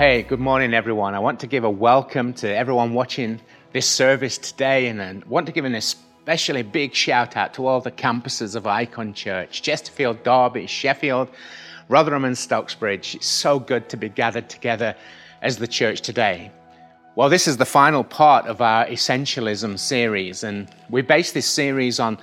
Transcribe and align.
Hey, 0.00 0.22
good 0.22 0.40
morning, 0.40 0.72
everyone. 0.72 1.14
I 1.14 1.18
want 1.18 1.40
to 1.40 1.46
give 1.46 1.62
a 1.62 1.68
welcome 1.68 2.32
to 2.32 2.48
everyone 2.48 2.94
watching 2.94 3.38
this 3.74 3.86
service 3.86 4.38
today, 4.38 4.86
and 4.86 5.02
I 5.02 5.20
want 5.28 5.44
to 5.44 5.52
give 5.52 5.66
an 5.66 5.74
especially 5.74 6.62
big 6.62 6.94
shout 6.94 7.36
out 7.36 7.52
to 7.52 7.66
all 7.66 7.82
the 7.82 7.90
campuses 7.90 8.56
of 8.56 8.66
Icon 8.66 9.12
Church 9.12 9.60
Chesterfield, 9.60 10.24
Derby, 10.24 10.66
Sheffield, 10.66 11.28
Rotherham, 11.90 12.24
and 12.24 12.34
Stocksbridge. 12.34 13.16
It's 13.16 13.26
so 13.26 13.58
good 13.58 13.90
to 13.90 13.98
be 13.98 14.08
gathered 14.08 14.48
together 14.48 14.96
as 15.42 15.58
the 15.58 15.68
church 15.68 16.00
today. 16.00 16.50
Well, 17.14 17.28
this 17.28 17.46
is 17.46 17.58
the 17.58 17.66
final 17.66 18.02
part 18.02 18.46
of 18.46 18.62
our 18.62 18.86
Essentialism 18.86 19.78
series, 19.78 20.42
and 20.44 20.70
we 20.88 21.02
base 21.02 21.32
this 21.32 21.44
series 21.44 22.00
on 22.00 22.16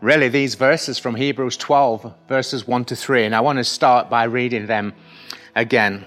really 0.00 0.30
these 0.30 0.54
verses 0.54 0.98
from 0.98 1.16
Hebrews 1.16 1.58
12, 1.58 2.14
verses 2.28 2.66
1 2.66 2.86
to 2.86 2.96
3, 2.96 3.24
and 3.26 3.34
I 3.34 3.40
want 3.40 3.58
to 3.58 3.64
start 3.64 4.08
by 4.08 4.24
reading 4.24 4.64
them 4.64 4.94
again. 5.54 6.06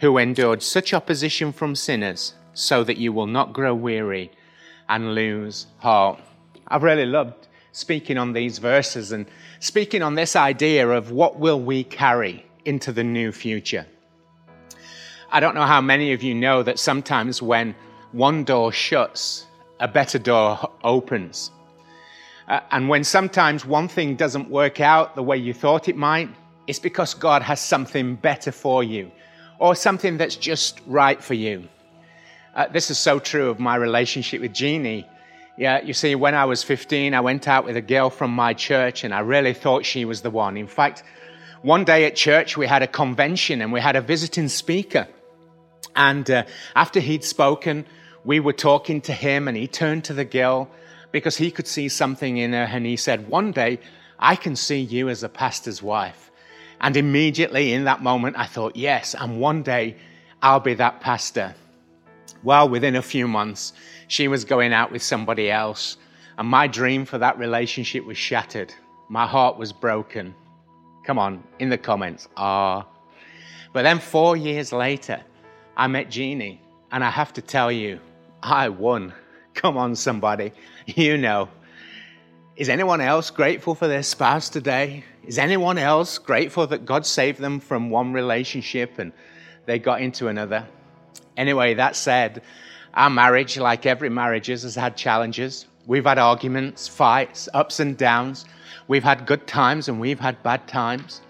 who 0.00 0.18
endured 0.18 0.62
such 0.62 0.92
opposition 0.92 1.52
from 1.52 1.74
sinners, 1.74 2.34
so 2.54 2.84
that 2.84 2.96
you 2.96 3.12
will 3.12 3.26
not 3.26 3.52
grow 3.52 3.74
weary 3.74 4.30
and 4.88 5.14
lose 5.14 5.66
heart. 5.78 6.20
I've 6.68 6.82
really 6.82 7.06
loved 7.06 7.48
speaking 7.72 8.16
on 8.18 8.32
these 8.32 8.58
verses 8.58 9.12
and 9.12 9.26
speaking 9.60 10.02
on 10.02 10.14
this 10.14 10.36
idea 10.36 10.88
of 10.88 11.10
what 11.10 11.38
will 11.38 11.60
we 11.60 11.84
carry 11.84 12.44
into 12.64 12.92
the 12.92 13.04
new 13.04 13.32
future. 13.32 13.86
I 15.30 15.40
don't 15.40 15.54
know 15.54 15.66
how 15.66 15.80
many 15.80 16.12
of 16.12 16.22
you 16.22 16.34
know 16.34 16.62
that 16.62 16.78
sometimes 16.78 17.42
when 17.42 17.74
one 18.12 18.44
door 18.44 18.72
shuts, 18.72 19.46
a 19.80 19.88
better 19.88 20.18
door 20.18 20.72
opens. 20.82 21.50
Uh, 22.48 22.60
and 22.70 22.88
when 22.88 23.04
sometimes 23.04 23.66
one 23.66 23.88
thing 23.88 24.16
doesn't 24.16 24.48
work 24.48 24.80
out 24.80 25.14
the 25.14 25.22
way 25.22 25.36
you 25.36 25.52
thought 25.52 25.88
it 25.88 25.96
might, 25.96 26.30
it's 26.66 26.78
because 26.78 27.12
God 27.12 27.42
has 27.42 27.60
something 27.60 28.14
better 28.14 28.52
for 28.52 28.82
you 28.82 29.10
or 29.58 29.74
something 29.74 30.18
that's 30.18 30.36
just 30.36 30.80
right 30.86 31.22
for 31.22 31.34
you. 31.34 31.68
Uh, 32.54 32.66
this 32.68 32.90
is 32.90 32.98
so 32.98 33.18
true 33.18 33.50
of 33.50 33.58
my 33.58 33.76
relationship 33.76 34.40
with 34.40 34.52
Jeannie. 34.52 35.06
Yeah, 35.58 35.82
you 35.82 35.92
see, 35.92 36.14
when 36.14 36.34
I 36.34 36.44
was 36.44 36.62
15, 36.62 37.14
I 37.14 37.20
went 37.20 37.48
out 37.48 37.64
with 37.64 37.76
a 37.76 37.82
girl 37.82 38.10
from 38.10 38.30
my 38.30 38.54
church 38.54 39.04
and 39.04 39.14
I 39.14 39.20
really 39.20 39.54
thought 39.54 39.84
she 39.84 40.04
was 40.04 40.22
the 40.22 40.30
one. 40.30 40.56
In 40.56 40.66
fact, 40.66 41.02
one 41.62 41.84
day 41.84 42.04
at 42.04 42.16
church, 42.16 42.56
we 42.56 42.66
had 42.66 42.82
a 42.82 42.86
convention 42.86 43.62
and 43.62 43.72
we 43.72 43.80
had 43.80 43.96
a 43.96 44.00
visiting 44.00 44.48
speaker. 44.48 45.08
And 45.94 46.30
uh, 46.30 46.44
after 46.74 47.00
he'd 47.00 47.24
spoken, 47.24 47.86
we 48.24 48.40
were 48.40 48.52
talking 48.52 49.00
to 49.02 49.12
him 49.12 49.48
and 49.48 49.56
he 49.56 49.66
turned 49.66 50.04
to 50.04 50.14
the 50.14 50.24
girl 50.24 50.68
because 51.12 51.36
he 51.36 51.50
could 51.50 51.66
see 51.66 51.88
something 51.88 52.36
in 52.36 52.52
her 52.52 52.68
and 52.70 52.84
he 52.84 52.96
said, 52.96 53.28
One 53.28 53.52
day, 53.52 53.80
I 54.18 54.36
can 54.36 54.56
see 54.56 54.80
you 54.80 55.08
as 55.08 55.22
a 55.22 55.28
pastor's 55.28 55.82
wife. 55.82 56.30
And 56.80 56.96
immediately 56.96 57.72
in 57.72 57.84
that 57.84 58.02
moment, 58.02 58.36
I 58.38 58.46
thought, 58.46 58.76
yes, 58.76 59.14
and 59.14 59.40
one 59.40 59.62
day 59.62 59.96
I'll 60.42 60.60
be 60.60 60.74
that 60.74 61.00
pastor. 61.00 61.54
Well, 62.42 62.68
within 62.68 62.96
a 62.96 63.02
few 63.02 63.26
months, 63.26 63.72
she 64.08 64.28
was 64.28 64.44
going 64.44 64.72
out 64.72 64.92
with 64.92 65.02
somebody 65.02 65.50
else, 65.50 65.96
and 66.38 66.48
my 66.48 66.66
dream 66.66 67.04
for 67.04 67.18
that 67.18 67.38
relationship 67.38 68.04
was 68.04 68.18
shattered. 68.18 68.72
My 69.08 69.26
heart 69.26 69.58
was 69.58 69.72
broken. 69.72 70.34
Come 71.04 71.18
on, 71.18 71.42
in 71.58 71.70
the 71.70 71.78
comments, 71.78 72.28
ah. 72.36 72.86
But 73.72 73.82
then 73.82 73.98
four 73.98 74.36
years 74.36 74.72
later, 74.72 75.20
I 75.76 75.86
met 75.86 76.10
Jeannie, 76.10 76.60
and 76.92 77.02
I 77.02 77.10
have 77.10 77.32
to 77.34 77.42
tell 77.42 77.72
you, 77.72 78.00
I 78.42 78.68
won. 78.68 79.12
Come 79.54 79.76
on, 79.76 79.96
somebody. 79.96 80.52
You 80.86 81.16
know. 81.16 81.48
Is 82.56 82.70
anyone 82.70 83.02
else 83.02 83.28
grateful 83.28 83.74
for 83.74 83.86
their 83.86 84.02
spouse 84.02 84.48
today? 84.48 85.04
Is 85.26 85.36
anyone 85.36 85.76
else 85.76 86.16
grateful 86.16 86.66
that 86.68 86.86
God 86.86 87.04
saved 87.04 87.38
them 87.38 87.60
from 87.60 87.90
one 87.90 88.14
relationship 88.14 88.98
and 88.98 89.12
they 89.66 89.78
got 89.78 90.00
into 90.00 90.28
another? 90.28 90.66
Anyway, 91.36 91.74
that 91.74 91.96
said, 91.96 92.40
our 92.94 93.10
marriage, 93.10 93.58
like 93.58 93.84
every 93.84 94.08
marriage, 94.08 94.46
has 94.46 94.74
had 94.74 94.96
challenges. 94.96 95.66
We've 95.86 96.06
had 96.06 96.18
arguments, 96.18 96.88
fights, 96.88 97.46
ups 97.52 97.78
and 97.78 97.94
downs. 97.94 98.46
We've 98.88 99.04
had 99.04 99.26
good 99.26 99.46
times 99.46 99.88
and 99.88 100.00
we've 100.00 100.20
had 100.20 100.42
bad 100.42 100.66
times. 100.66 101.20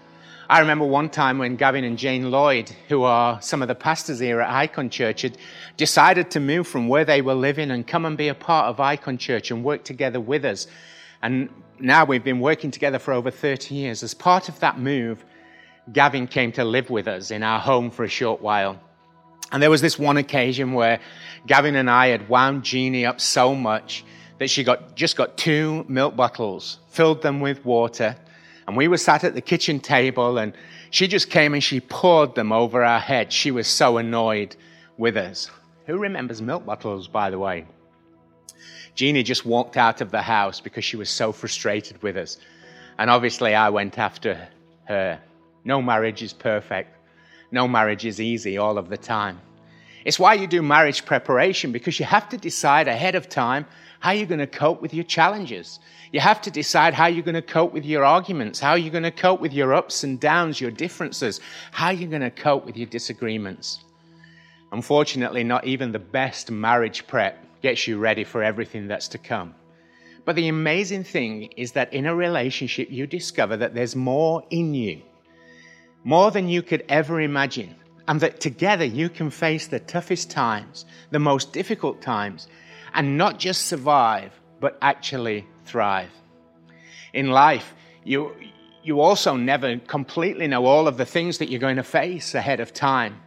I 0.49 0.61
remember 0.61 0.85
one 0.85 1.09
time 1.09 1.39
when 1.39 1.57
Gavin 1.57 1.83
and 1.83 1.97
Jane 1.97 2.31
Lloyd, 2.31 2.71
who 2.87 3.03
are 3.03 3.41
some 3.41 3.61
of 3.61 3.67
the 3.67 3.75
pastors 3.75 4.19
here 4.19 4.39
at 4.39 4.49
Icon 4.49 4.89
Church, 4.89 5.23
had 5.23 5.37
decided 5.75 6.31
to 6.31 6.39
move 6.39 6.69
from 6.69 6.87
where 6.87 7.03
they 7.03 7.21
were 7.21 7.33
living 7.33 7.69
and 7.69 7.85
come 7.85 8.05
and 8.05 8.17
be 8.17 8.29
a 8.29 8.33
part 8.33 8.67
of 8.67 8.79
Icon 8.79 9.17
Church 9.17 9.51
and 9.51 9.61
work 9.61 9.83
together 9.83 10.21
with 10.21 10.45
us 10.45 10.67
and 11.21 11.49
now 11.79 12.05
we've 12.05 12.23
been 12.23 12.39
working 12.39 12.71
together 12.71 12.99
for 12.99 13.13
over 13.13 13.31
30 13.31 13.75
years. 13.75 14.03
As 14.03 14.13
part 14.13 14.49
of 14.49 14.59
that 14.59 14.79
move, 14.79 15.23
Gavin 15.91 16.27
came 16.27 16.51
to 16.53 16.63
live 16.63 16.89
with 16.89 17.07
us 17.07 17.31
in 17.31 17.43
our 17.43 17.59
home 17.59 17.91
for 17.91 18.03
a 18.03 18.09
short 18.09 18.41
while. 18.41 18.79
And 19.51 19.63
there 19.63 19.69
was 19.69 19.81
this 19.81 19.97
one 19.97 20.17
occasion 20.17 20.73
where 20.73 20.99
Gavin 21.45 21.75
and 21.75 21.89
I 21.89 22.07
had 22.07 22.27
wound 22.27 22.63
Jeannie 22.63 23.05
up 23.05 23.21
so 23.21 23.55
much 23.55 24.03
that 24.39 24.49
she 24.49 24.63
got, 24.63 24.95
just 24.95 25.15
got 25.15 25.37
two 25.37 25.85
milk 25.87 26.15
bottles, 26.15 26.79
filled 26.89 27.21
them 27.21 27.39
with 27.39 27.63
water, 27.65 28.15
and 28.67 28.75
we 28.75 28.87
were 28.87 28.97
sat 28.97 29.23
at 29.23 29.33
the 29.33 29.41
kitchen 29.41 29.79
table 29.79 30.37
and 30.37 30.53
she 30.89 31.07
just 31.07 31.29
came 31.29 31.53
and 31.53 31.63
she 31.63 31.79
poured 31.79 32.35
them 32.35 32.51
over 32.51 32.83
our 32.83 32.99
heads. 32.99 33.33
She 33.33 33.51
was 33.51 33.67
so 33.67 33.97
annoyed 33.97 34.55
with 34.97 35.15
us. 35.15 35.49
Who 35.85 35.97
remembers 35.97 36.41
milk 36.41 36.65
bottles, 36.65 37.07
by 37.07 37.29
the 37.29 37.39
way? 37.39 37.65
Jeannie 38.97 39.21
just 39.21 39.45
walked 39.45 39.77
out 39.77 40.01
of 40.01 40.09
the 40.09 40.23
house 40.23 40.59
because 40.59 40.83
she 40.83 40.97
was 40.97 41.07
so 41.07 41.31
frustrated 41.31 42.01
with 42.01 42.17
us. 42.17 42.37
And 42.97 43.11
obviously, 43.11 43.53
I 43.53 43.69
went 43.69 43.99
after 43.99 44.49
her. 44.85 45.19
No 45.63 45.83
marriage 45.83 46.23
is 46.23 46.33
perfect. 46.33 46.97
No 47.51 47.67
marriage 47.67 48.07
is 48.07 48.19
easy 48.19 48.57
all 48.57 48.79
of 48.79 48.89
the 48.89 48.97
time. 48.97 49.39
It's 50.03 50.17
why 50.17 50.33
you 50.33 50.47
do 50.47 50.63
marriage 50.63 51.05
preparation 51.05 51.71
because 51.71 51.99
you 51.99 52.07
have 52.07 52.27
to 52.29 52.37
decide 52.37 52.87
ahead 52.87 53.13
of 53.13 53.29
time 53.29 53.67
how 53.99 54.11
you're 54.11 54.25
going 54.25 54.39
to 54.39 54.47
cope 54.47 54.81
with 54.81 54.95
your 54.95 55.03
challenges. 55.03 55.79
You 56.11 56.19
have 56.19 56.41
to 56.41 56.49
decide 56.49 56.95
how 56.95 57.05
you're 57.05 57.23
going 57.23 57.35
to 57.35 57.41
cope 57.43 57.73
with 57.73 57.85
your 57.85 58.03
arguments, 58.03 58.59
how 58.59 58.73
you're 58.73 58.91
going 58.91 59.03
to 59.03 59.11
cope 59.11 59.41
with 59.41 59.53
your 59.53 59.75
ups 59.75 60.03
and 60.03 60.19
downs, 60.19 60.59
your 60.59 60.71
differences, 60.71 61.39
how 61.71 61.91
you're 61.91 62.09
going 62.09 62.21
to 62.23 62.31
cope 62.31 62.65
with 62.65 62.75
your 62.75 62.87
disagreements. 62.87 63.83
Unfortunately, 64.71 65.43
not 65.43 65.67
even 65.67 65.91
the 65.91 65.99
best 65.99 66.49
marriage 66.49 67.05
prep 67.05 67.46
gets 67.67 67.85
you 67.85 67.97
ready 67.97 68.23
for 68.23 68.41
everything 68.41 68.87
that's 68.87 69.09
to 69.09 69.17
come. 69.17 69.53
But 70.23 70.37
the 70.37 70.47
amazing 70.47 71.03
thing 71.03 71.49
is 71.57 71.73
that 71.73 71.91
in 71.91 72.05
a 72.05 72.15
relationship, 72.15 72.87
you 72.89 73.05
discover 73.05 73.57
that 73.57 73.73
there's 73.73 73.93
more 73.93 74.41
in 74.49 74.73
you, 74.73 75.01
more 76.05 76.31
than 76.31 76.47
you 76.47 76.61
could 76.61 76.85
ever 76.87 77.19
imagine, 77.19 77.75
and 78.07 78.21
that 78.21 78.39
together 78.39 78.85
you 78.85 79.09
can 79.09 79.29
face 79.29 79.67
the 79.67 79.81
toughest 79.81 80.31
times, 80.31 80.85
the 81.11 81.19
most 81.19 81.51
difficult 81.51 82.01
times, 82.01 82.47
and 82.93 83.17
not 83.17 83.37
just 83.37 83.65
survive, 83.65 84.31
but 84.61 84.77
actually 84.81 85.45
thrive. 85.65 86.13
In 87.11 87.27
life, 87.31 87.75
you, 88.05 88.33
you 88.81 89.01
also 89.01 89.35
never 89.35 89.77
completely 89.77 90.47
know 90.47 90.65
all 90.65 90.87
of 90.87 90.95
the 90.95 91.05
things 91.05 91.39
that 91.39 91.49
you're 91.49 91.67
going 91.67 91.83
to 91.83 91.91
face 92.01 92.33
ahead 92.33 92.61
of 92.61 92.71
time. 92.71 93.17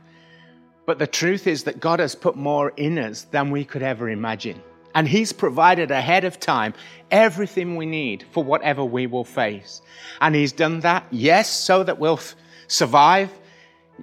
But 0.87 0.99
the 0.99 1.07
truth 1.07 1.47
is 1.47 1.65
that 1.65 1.81
God 1.81 2.01
has 2.01 2.15
put 2.15 2.37
more 2.37 2.71
in 2.71 2.99
us 2.99 3.23
than 3.23 3.51
we 3.51 3.65
could 3.65 3.83
ever 3.83 4.09
imagine. 4.09 4.61
And 4.95 5.07
He's 5.07 5.33
provided 5.33 5.91
ahead 5.91 6.25
of 6.25 6.41
time 6.41 6.75
everything 7.11 7.77
we 7.77 7.87
need 7.87 8.25
for 8.33 8.43
whatever 8.43 8.85
we 8.85 9.07
will 9.07 9.25
face. 9.25 9.83
And 10.21 10.35
He's 10.35 10.53
done 10.53 10.81
that, 10.81 11.07
yes, 11.11 11.49
so 11.49 11.85
that 11.85 11.99
we'll 11.99 12.15
f- 12.15 12.35
survive. 12.67 13.31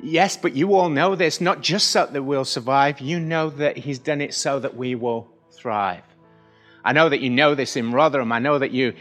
Yes, 0.02 0.38
but 0.38 0.56
you 0.56 0.76
all 0.76 0.90
know 0.90 1.16
this, 1.16 1.42
not 1.42 1.62
just 1.62 1.90
so 1.90 2.06
that 2.06 2.24
we'll 2.24 2.46
survive. 2.46 3.02
You 3.02 3.20
know 3.20 3.50
that 3.50 3.78
He's 3.78 4.00
done 4.00 4.22
it 4.22 4.34
so 4.34 4.60
that 4.60 4.76
we 4.76 4.96
will 4.96 5.28
thrive. 5.52 6.04
I 6.86 6.94
know 6.94 7.10
that 7.10 7.20
you 7.20 7.30
know 7.30 7.54
this 7.54 7.76
in 7.76 7.92
Rotherham. 7.92 8.32
I 8.32 8.40
know 8.40 8.60
that 8.60 8.72
you 8.72 8.94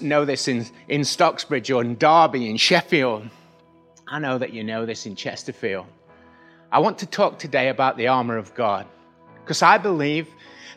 know 0.00 0.24
this 0.24 0.48
in, 0.48 0.66
in 0.88 1.02
Stocksbridge 1.02 1.72
or 1.72 1.82
in 1.82 1.96
Derby, 1.96 2.50
in 2.50 2.56
Sheffield. 2.56 3.28
I 4.08 4.18
know 4.18 4.38
that 4.38 4.52
you 4.52 4.64
know 4.64 4.84
this 4.84 5.06
in 5.06 5.14
Chesterfield. 5.14 5.86
I 6.72 6.78
want 6.78 6.98
to 6.98 7.06
talk 7.06 7.40
today 7.40 7.68
about 7.68 7.96
the 7.96 8.06
armor 8.06 8.36
of 8.36 8.54
God 8.54 8.86
because 9.42 9.60
I 9.60 9.78
believe 9.78 10.28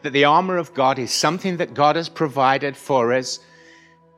that 0.02 0.12
the 0.12 0.26
armor 0.26 0.58
of 0.58 0.74
God 0.74 0.98
is 0.98 1.12
something 1.12 1.58
that 1.58 1.76
God 1.76 1.98
has 1.98 2.10
provided 2.10 2.76
for 2.76 3.14
us, 3.14 3.40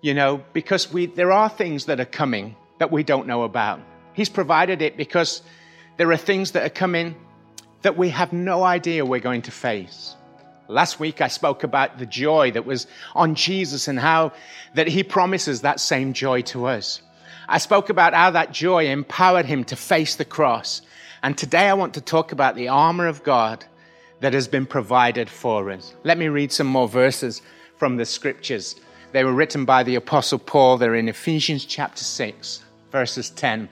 you 0.01 0.13
know, 0.13 0.41
because 0.53 0.93
we, 0.93 1.07
there 1.07 1.33
are 1.33 1.49
things 1.49 1.85
that 1.85 1.99
are 1.99 2.05
coming 2.05 2.55
that 2.79 2.93
we 2.93 3.03
don't 3.03 3.27
know 3.27 3.43
about. 3.43 3.81
He's 4.13 4.29
provided 4.29 4.81
it 4.81 4.95
because 4.95 5.41
there 5.97 6.09
are 6.13 6.17
things 6.17 6.51
that 6.51 6.65
are 6.65 6.69
coming 6.69 7.15
that 7.81 7.97
we 7.97 8.09
have 8.09 8.31
no 8.31 8.63
idea 8.63 9.05
we're 9.05 9.19
going 9.19 9.41
to 9.43 9.51
face. 9.51 10.15
Last 10.69 10.97
week 11.01 11.19
I 11.19 11.27
spoke 11.27 11.63
about 11.63 11.99
the 11.99 12.05
joy 12.05 12.51
that 12.51 12.65
was 12.65 12.87
on 13.13 13.35
Jesus 13.35 13.89
and 13.89 13.99
how 13.99 14.31
that 14.75 14.87
he 14.87 15.03
promises 15.03 15.61
that 15.61 15.81
same 15.81 16.13
joy 16.13 16.41
to 16.43 16.67
us. 16.67 17.01
I 17.49 17.57
spoke 17.57 17.89
about 17.89 18.13
how 18.13 18.31
that 18.31 18.53
joy 18.53 18.87
empowered 18.87 19.45
him 19.45 19.65
to 19.65 19.75
face 19.75 20.15
the 20.15 20.25
cross. 20.25 20.81
And 21.25 21.35
today 21.35 21.69
I 21.69 21.73
want 21.73 21.95
to 21.95 22.01
talk 22.01 22.33
about 22.33 22.55
the 22.55 22.67
armor 22.67 23.07
of 23.07 23.23
God 23.23 23.65
that 24.19 24.33
has 24.33 24.47
been 24.47 24.67
provided 24.67 25.27
for 25.27 25.71
us. 25.71 25.95
Let 26.03 26.19
me 26.19 26.27
read 26.27 26.51
some 26.51 26.67
more 26.67 26.87
verses 26.87 27.41
from 27.77 27.97
the 27.97 28.05
scriptures. 28.05 28.75
They 29.11 29.23
were 29.23 29.33
written 29.33 29.65
by 29.65 29.81
the 29.81 29.95
apostle 29.95 30.37
Paul. 30.37 30.77
They're 30.77 30.93
in 30.93 31.09
Ephesians 31.09 31.65
chapter 31.65 32.03
6, 32.03 32.63
verses 32.91 33.31
10 33.31 33.67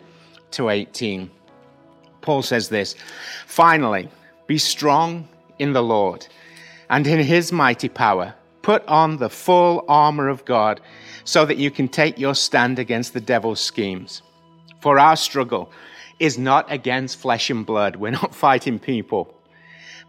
to 0.50 0.70
18. 0.70 1.30
Paul 2.22 2.42
says 2.42 2.70
this, 2.70 2.96
finally, 3.46 4.10
be 4.48 4.58
strong 4.58 5.28
in 5.60 5.74
the 5.74 5.84
Lord 5.84 6.26
and 6.90 7.06
in 7.06 7.20
his 7.20 7.52
mighty 7.52 7.88
power. 7.88 8.34
Put 8.64 8.84
on 8.88 9.18
the 9.18 9.30
full 9.30 9.86
armor 9.88 10.28
of 10.28 10.44
God 10.46 10.82
so 11.24 11.46
that 11.46 11.58
you 11.58 11.70
can 11.70 11.88
take 11.88 12.18
your 12.18 12.34
stand 12.34 12.80
against 12.80 13.14
the 13.14 13.22
devil's 13.22 13.62
schemes. 13.62 14.24
For 14.82 14.98
our 14.98 15.16
struggle 15.16 15.72
is 16.20 16.38
not 16.38 16.72
against 16.72 17.18
flesh 17.18 17.50
and 17.50 17.66
blood. 17.66 17.96
We're 17.96 18.12
not 18.12 18.36
fighting 18.48 18.80
people, 18.80 19.34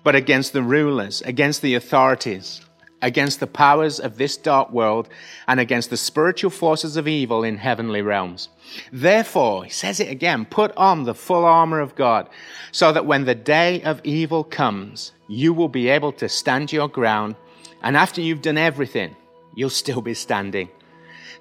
but 0.03 0.15
against 0.15 0.53
the 0.53 0.63
rulers, 0.63 1.23
against 1.23 1.63
the 1.63 1.75
authorities, 1.75 2.61
against 3.03 3.41
the 3.41 3.47
powers 3.47 4.01
of 4.01 4.17
this 4.17 4.37
dark 4.37 4.71
world, 4.71 5.09
and 5.47 5.61
against 5.61 5.91
the 5.91 5.97
spiritual 5.97 6.51
forces 6.51 6.97
of 6.97 7.07
evil 7.07 7.45
in 7.45 7.59
heavenly 7.59 8.01
realms. 8.01 8.49
Therefore, 8.91 9.65
he 9.65 9.71
says 9.71 10.01
it 10.01 10.11
again, 10.11 10.47
put 10.47 10.75
on 10.77 11.05
the 11.05 11.15
full 11.15 11.45
armor 11.45 11.81
of 11.81 11.95
God, 11.95 12.29
so 12.73 12.93
that 12.93 13.07
when 13.07 13.25
the 13.25 13.35
day 13.35 13.83
of 13.83 14.01
evil 14.05 14.43
comes, 14.43 15.13
you 15.29 15.53
will 15.53 15.69
be 15.69 15.89
able 15.89 16.13
to 16.13 16.29
stand 16.29 16.73
your 16.73 16.89
ground, 16.89 17.37
and 17.83 17.97
after 17.97 18.21
you've 18.21 18.43
done 18.43 18.59
everything, 18.59 19.15
you'll 19.55 19.71
still 19.71 20.01
be 20.01 20.15
standing. 20.15 20.69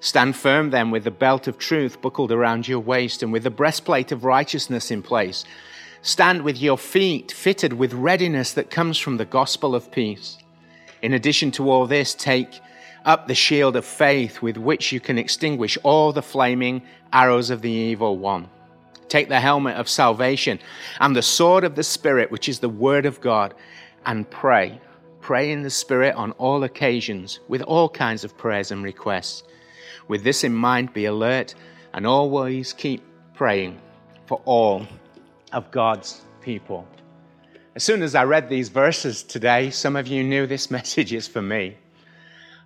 Stand 0.00 0.36
firm 0.36 0.70
then 0.70 0.90
with 0.90 1.04
the 1.04 1.10
belt 1.10 1.48
of 1.48 1.58
truth 1.58 2.00
buckled 2.00 2.32
around 2.32 2.68
your 2.68 2.80
waist 2.80 3.22
and 3.22 3.32
with 3.32 3.42
the 3.42 3.50
breastplate 3.50 4.12
of 4.12 4.24
righteousness 4.24 4.90
in 4.90 5.02
place. 5.02 5.44
Stand 6.02 6.42
with 6.42 6.58
your 6.58 6.76
feet 6.76 7.32
fitted 7.32 7.72
with 7.72 7.94
readiness 7.94 8.52
that 8.52 8.70
comes 8.70 8.98
from 8.98 9.16
the 9.16 9.24
gospel 9.24 9.74
of 9.74 9.90
peace. 9.90 10.36
In 11.00 11.14
addition 11.14 11.50
to 11.52 11.70
all 11.70 11.86
this, 11.86 12.14
take 12.14 12.60
up 13.04 13.26
the 13.26 13.34
shield 13.34 13.76
of 13.76 13.84
faith 13.84 14.42
with 14.42 14.56
which 14.56 14.92
you 14.92 15.00
can 15.00 15.18
extinguish 15.18 15.78
all 15.82 16.12
the 16.12 16.22
flaming 16.22 16.82
arrows 17.12 17.50
of 17.50 17.62
the 17.62 17.70
evil 17.70 18.18
one. 18.18 18.48
Take 19.08 19.28
the 19.28 19.40
helmet 19.40 19.76
of 19.76 19.88
salvation 19.88 20.58
and 21.00 21.14
the 21.14 21.22
sword 21.22 21.64
of 21.64 21.74
the 21.74 21.82
Spirit, 21.82 22.30
which 22.30 22.48
is 22.48 22.58
the 22.58 22.68
word 22.68 23.06
of 23.06 23.20
God, 23.20 23.54
and 24.06 24.28
pray. 24.28 24.80
Pray 25.20 25.52
in 25.52 25.62
the 25.62 25.70
Spirit 25.70 26.14
on 26.16 26.32
all 26.32 26.64
occasions 26.64 27.40
with 27.48 27.62
all 27.62 27.88
kinds 27.88 28.24
of 28.24 28.36
prayers 28.36 28.70
and 28.70 28.82
requests. 28.82 29.44
With 30.08 30.22
this 30.22 30.44
in 30.44 30.54
mind, 30.54 30.92
be 30.92 31.06
alert 31.06 31.54
and 31.92 32.06
always 32.06 32.72
keep 32.72 33.02
praying 33.34 33.80
for 34.26 34.40
all 34.44 34.86
of 35.52 35.70
God's 35.70 36.22
people. 36.40 36.86
As 37.74 37.82
soon 37.82 38.02
as 38.02 38.14
I 38.14 38.24
read 38.24 38.48
these 38.48 38.68
verses 38.68 39.22
today, 39.22 39.70
some 39.70 39.96
of 39.96 40.06
you 40.06 40.22
knew 40.22 40.46
this 40.46 40.70
message 40.78 41.12
is 41.12 41.26
for 41.26 41.42
me. 41.42 41.76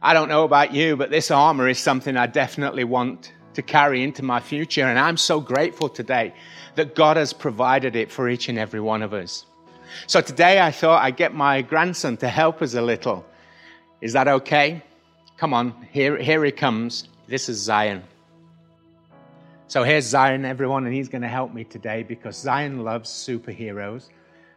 I 0.01 0.15
don't 0.15 0.29
know 0.29 0.45
about 0.45 0.73
you, 0.73 0.97
but 0.97 1.11
this 1.11 1.31
armor 1.31 1.69
is 1.69 1.79
something 1.79 2.17
I 2.17 2.27
definitely 2.27 2.85
want 2.85 3.33
to 3.55 3.63
carry 3.63 4.05
into 4.05 4.23
my 4.23 4.39
future. 4.39 4.85
And 4.85 4.99
I'm 4.99 5.17
so 5.17 5.41
grateful 5.41 5.89
today 5.89 6.33
that 6.77 6.95
God 6.95 7.17
has 7.17 7.33
provided 7.33 7.97
it 7.97 8.11
for 8.11 8.29
each 8.29 8.49
and 8.49 8.59
every 8.59 8.81
one 8.81 9.03
of 9.03 9.13
us. 9.13 9.47
So 10.07 10.21
today 10.21 10.61
I 10.61 10.71
thought 10.71 11.03
I'd 11.03 11.17
get 11.17 11.35
my 11.35 11.63
grandson 11.63 12.17
to 12.19 12.29
help 12.29 12.63
us 12.63 12.75
a 12.75 12.83
little. 12.83 13.25
Is 14.01 14.13
that 14.13 14.29
okay? 14.29 14.83
Come 15.39 15.55
on, 15.55 15.89
here, 15.91 16.17
here 16.19 16.45
he 16.45 16.53
comes. 16.53 17.09
This 17.29 17.51
is 17.51 17.59
Zion. 17.59 18.03
So 19.67 19.83
here's 19.83 20.07
Zion, 20.07 20.47
everyone, 20.47 20.87
and 20.87 20.95
he's 20.95 21.11
going 21.11 21.21
to 21.21 21.29
help 21.29 21.53
me 21.53 21.63
today 21.63 22.03
because 22.03 22.39
Zion 22.39 22.85
loves 22.85 23.11
superheroes 23.11 24.09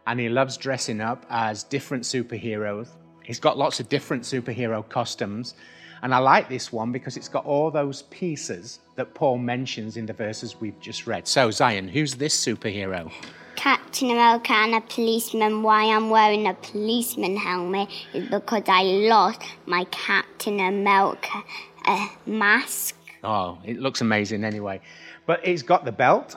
and 0.06 0.18
he 0.18 0.30
loves 0.30 0.56
dressing 0.56 1.02
up 1.02 1.26
as 1.28 1.64
different 1.64 2.04
superheroes. 2.04 2.88
He's 3.24 3.38
got 3.38 3.58
lots 3.58 3.78
of 3.78 3.90
different 3.90 4.22
superhero 4.22 4.88
costumes. 4.88 5.54
And 6.02 6.14
I 6.14 6.18
like 6.18 6.48
this 6.48 6.72
one 6.72 6.92
because 6.92 7.18
it's 7.18 7.28
got 7.28 7.44
all 7.44 7.70
those 7.70 8.04
pieces 8.04 8.78
that 8.96 9.12
Paul 9.12 9.36
mentions 9.36 9.98
in 9.98 10.06
the 10.06 10.14
verses 10.14 10.58
we've 10.58 10.80
just 10.80 11.06
read. 11.06 11.28
So, 11.28 11.50
Zion, 11.50 11.88
who's 11.88 12.14
this 12.14 12.34
superhero? 12.42 13.12
Captain 13.54 14.10
America 14.10 14.54
and 14.54 14.76
a 14.76 14.80
policeman. 14.80 15.62
Why 15.62 15.94
I'm 15.94 16.08
wearing 16.08 16.46
a 16.46 16.54
policeman 16.54 17.36
helmet 17.36 17.90
is 18.14 18.30
because 18.30 18.64
I 18.66 18.82
lost 18.82 19.42
my 19.66 19.84
Captain 19.90 20.58
America 20.58 21.44
uh, 21.84 22.08
mask. 22.26 22.96
Oh, 23.24 23.58
it 23.64 23.78
looks 23.78 24.00
amazing 24.00 24.44
anyway. 24.44 24.80
But 25.26 25.44
he's 25.44 25.62
got 25.62 25.84
the 25.84 25.92
belt. 25.92 26.36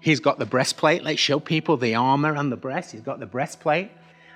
He's 0.00 0.20
got 0.20 0.38
the 0.38 0.46
breastplate. 0.46 1.02
Let's 1.02 1.20
show 1.20 1.40
people 1.40 1.76
the 1.76 1.94
armor 1.94 2.36
on 2.36 2.50
the 2.50 2.56
breast. 2.56 2.92
He's 2.92 3.00
got 3.00 3.18
the 3.18 3.26
breastplate 3.26 3.90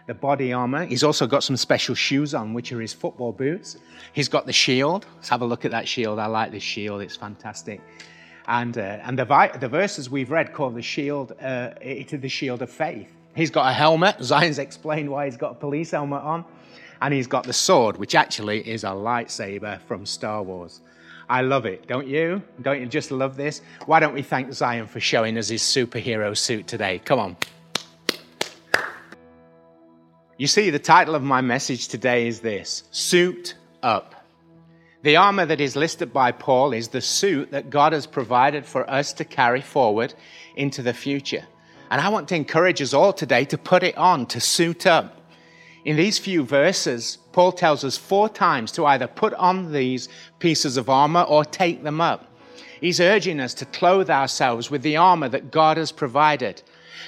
the 0.06 0.14
body 0.14 0.52
armor. 0.52 0.84
He's 0.84 1.04
also 1.04 1.26
got 1.26 1.44
some 1.44 1.56
special 1.56 1.94
shoes 1.94 2.34
on, 2.34 2.54
which 2.54 2.72
are 2.72 2.80
his 2.80 2.92
football 2.92 3.32
boots. 3.32 3.76
He's 4.12 4.28
got 4.28 4.46
the 4.46 4.52
shield. 4.52 5.06
Let's 5.16 5.28
have 5.28 5.42
a 5.42 5.44
look 5.44 5.64
at 5.64 5.70
that 5.70 5.86
shield. 5.86 6.18
I 6.18 6.26
like 6.26 6.50
this 6.50 6.62
shield, 6.62 7.02
it's 7.02 7.16
fantastic. 7.16 7.80
And, 8.48 8.76
uh, 8.76 8.98
and 9.04 9.18
the, 9.18 9.24
vi- 9.24 9.56
the 9.56 9.68
verses 9.68 10.10
we've 10.10 10.30
read 10.30 10.52
call 10.52 10.70
the 10.70 10.82
shield, 10.82 11.32
uh, 11.40 11.70
it 11.80 12.20
the 12.20 12.28
shield 12.28 12.62
of 12.62 12.70
faith. 12.70 13.08
He's 13.34 13.50
got 13.50 13.70
a 13.70 13.72
helmet. 13.72 14.16
Zion's 14.22 14.58
explained 14.58 15.08
why 15.08 15.26
he's 15.26 15.36
got 15.36 15.52
a 15.52 15.54
police 15.54 15.92
helmet 15.92 16.22
on. 16.22 16.44
And 17.02 17.12
he's 17.12 17.26
got 17.26 17.44
the 17.44 17.52
sword, 17.52 17.96
which 17.96 18.14
actually 18.14 18.66
is 18.66 18.84
a 18.84 18.90
lightsaber 18.90 19.80
from 19.82 20.06
Star 20.06 20.40
Wars. 20.40 20.80
I 21.28 21.42
love 21.42 21.66
it, 21.66 21.88
don't 21.88 22.06
you? 22.06 22.42
Don't 22.60 22.80
you 22.80 22.86
just 22.86 23.10
love 23.10 23.36
this? 23.36 23.60
Why 23.86 23.98
don't 23.98 24.14
we 24.14 24.22
thank 24.22 24.52
Zion 24.52 24.86
for 24.86 25.00
showing 25.00 25.36
us 25.36 25.48
his 25.48 25.62
superhero 25.62 26.36
suit 26.36 26.68
today? 26.68 27.00
Come 27.04 27.18
on. 27.18 27.36
You 30.38 30.46
see, 30.46 30.70
the 30.70 30.78
title 30.78 31.16
of 31.16 31.24
my 31.24 31.40
message 31.40 31.88
today 31.88 32.28
is 32.28 32.40
this 32.40 32.84
Suit 32.92 33.56
Up. 33.82 34.14
The 35.02 35.16
armor 35.16 35.44
that 35.44 35.60
is 35.60 35.74
listed 35.74 36.12
by 36.12 36.30
Paul 36.30 36.72
is 36.72 36.88
the 36.88 37.00
suit 37.00 37.50
that 37.50 37.68
God 37.68 37.92
has 37.92 38.06
provided 38.06 38.64
for 38.64 38.88
us 38.88 39.12
to 39.14 39.24
carry 39.24 39.60
forward 39.60 40.14
into 40.54 40.82
the 40.82 40.94
future. 40.94 41.44
And 41.90 42.00
I 42.00 42.10
want 42.10 42.28
to 42.28 42.36
encourage 42.36 42.80
us 42.80 42.94
all 42.94 43.12
today 43.12 43.44
to 43.46 43.58
put 43.58 43.82
it 43.82 43.96
on, 43.98 44.26
to 44.26 44.40
suit 44.40 44.86
up. 44.86 45.18
In 45.84 45.96
these 45.96 46.18
few 46.18 46.44
verses, 46.44 47.18
Paul 47.32 47.50
tells 47.50 47.82
us 47.82 47.96
four 47.96 48.28
times 48.28 48.70
to 48.72 48.86
either 48.86 49.08
put 49.08 49.34
on 49.34 49.72
these 49.72 50.08
pieces 50.38 50.76
of 50.76 50.88
armor 50.88 51.22
or 51.22 51.44
take 51.44 51.82
them 51.82 52.00
up. 52.00 52.32
He's 52.80 53.00
urging 53.00 53.40
us 53.40 53.54
to 53.54 53.64
clothe 53.66 54.10
ourselves 54.10 54.70
with 54.70 54.82
the 54.82 54.96
armor 54.96 55.28
that 55.28 55.50
God 55.50 55.76
has 55.76 55.90
provided. 55.90 56.62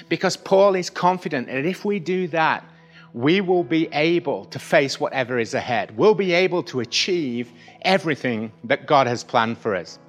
Because 0.09 0.35
Paul 0.35 0.75
is 0.75 0.89
confident 0.89 1.47
that 1.47 1.65
if 1.65 1.85
we 1.85 1.99
do 1.99 2.27
that, 2.29 2.65
we 3.13 3.39
will 3.39 3.63
be 3.63 3.87
able 3.93 4.43
to 4.45 4.59
face 4.59 4.99
whatever 4.99 5.39
is 5.39 5.53
ahead. 5.53 5.95
We'll 5.95 6.15
be 6.15 6.33
able 6.33 6.63
to 6.63 6.81
achieve 6.81 7.51
everything 7.83 8.51
that 8.65 8.87
God 8.87 9.07
has 9.07 9.23
planned 9.23 9.57
for 9.57 9.73
us. 9.73 9.99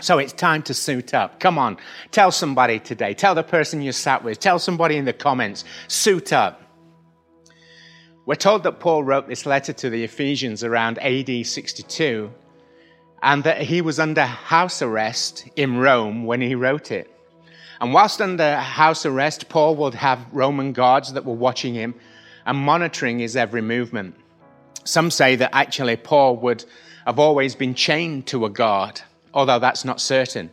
So 0.00 0.18
it's 0.18 0.32
time 0.32 0.62
to 0.64 0.74
suit 0.74 1.14
up. 1.14 1.40
Come 1.40 1.58
on, 1.58 1.78
tell 2.12 2.30
somebody 2.30 2.78
today. 2.78 3.14
Tell 3.14 3.34
the 3.34 3.42
person 3.42 3.82
you 3.82 3.90
sat 3.90 4.22
with. 4.22 4.38
Tell 4.38 4.60
somebody 4.60 4.96
in 4.96 5.04
the 5.04 5.12
comments. 5.12 5.64
Suit 5.88 6.32
up. 6.32 6.63
We're 8.26 8.36
told 8.36 8.62
that 8.62 8.80
Paul 8.80 9.04
wrote 9.04 9.28
this 9.28 9.44
letter 9.44 9.74
to 9.74 9.90
the 9.90 10.02
Ephesians 10.02 10.64
around 10.64 10.98
AD 10.98 11.46
62 11.46 12.32
and 13.22 13.44
that 13.44 13.60
he 13.60 13.82
was 13.82 14.00
under 14.00 14.24
house 14.24 14.80
arrest 14.80 15.46
in 15.56 15.76
Rome 15.76 16.24
when 16.24 16.40
he 16.40 16.54
wrote 16.54 16.90
it. 16.90 17.10
And 17.82 17.92
whilst 17.92 18.22
under 18.22 18.56
house 18.56 19.04
arrest, 19.04 19.50
Paul 19.50 19.76
would 19.76 19.92
have 19.92 20.24
Roman 20.32 20.72
guards 20.72 21.12
that 21.12 21.26
were 21.26 21.34
watching 21.34 21.74
him 21.74 21.94
and 22.46 22.56
monitoring 22.56 23.18
his 23.18 23.36
every 23.36 23.60
movement. 23.60 24.14
Some 24.84 25.10
say 25.10 25.36
that 25.36 25.54
actually 25.54 25.96
Paul 25.96 26.36
would 26.36 26.64
have 27.04 27.18
always 27.18 27.54
been 27.54 27.74
chained 27.74 28.26
to 28.28 28.46
a 28.46 28.50
guard, 28.50 29.02
although 29.34 29.58
that's 29.58 29.84
not 29.84 30.00
certain. 30.00 30.48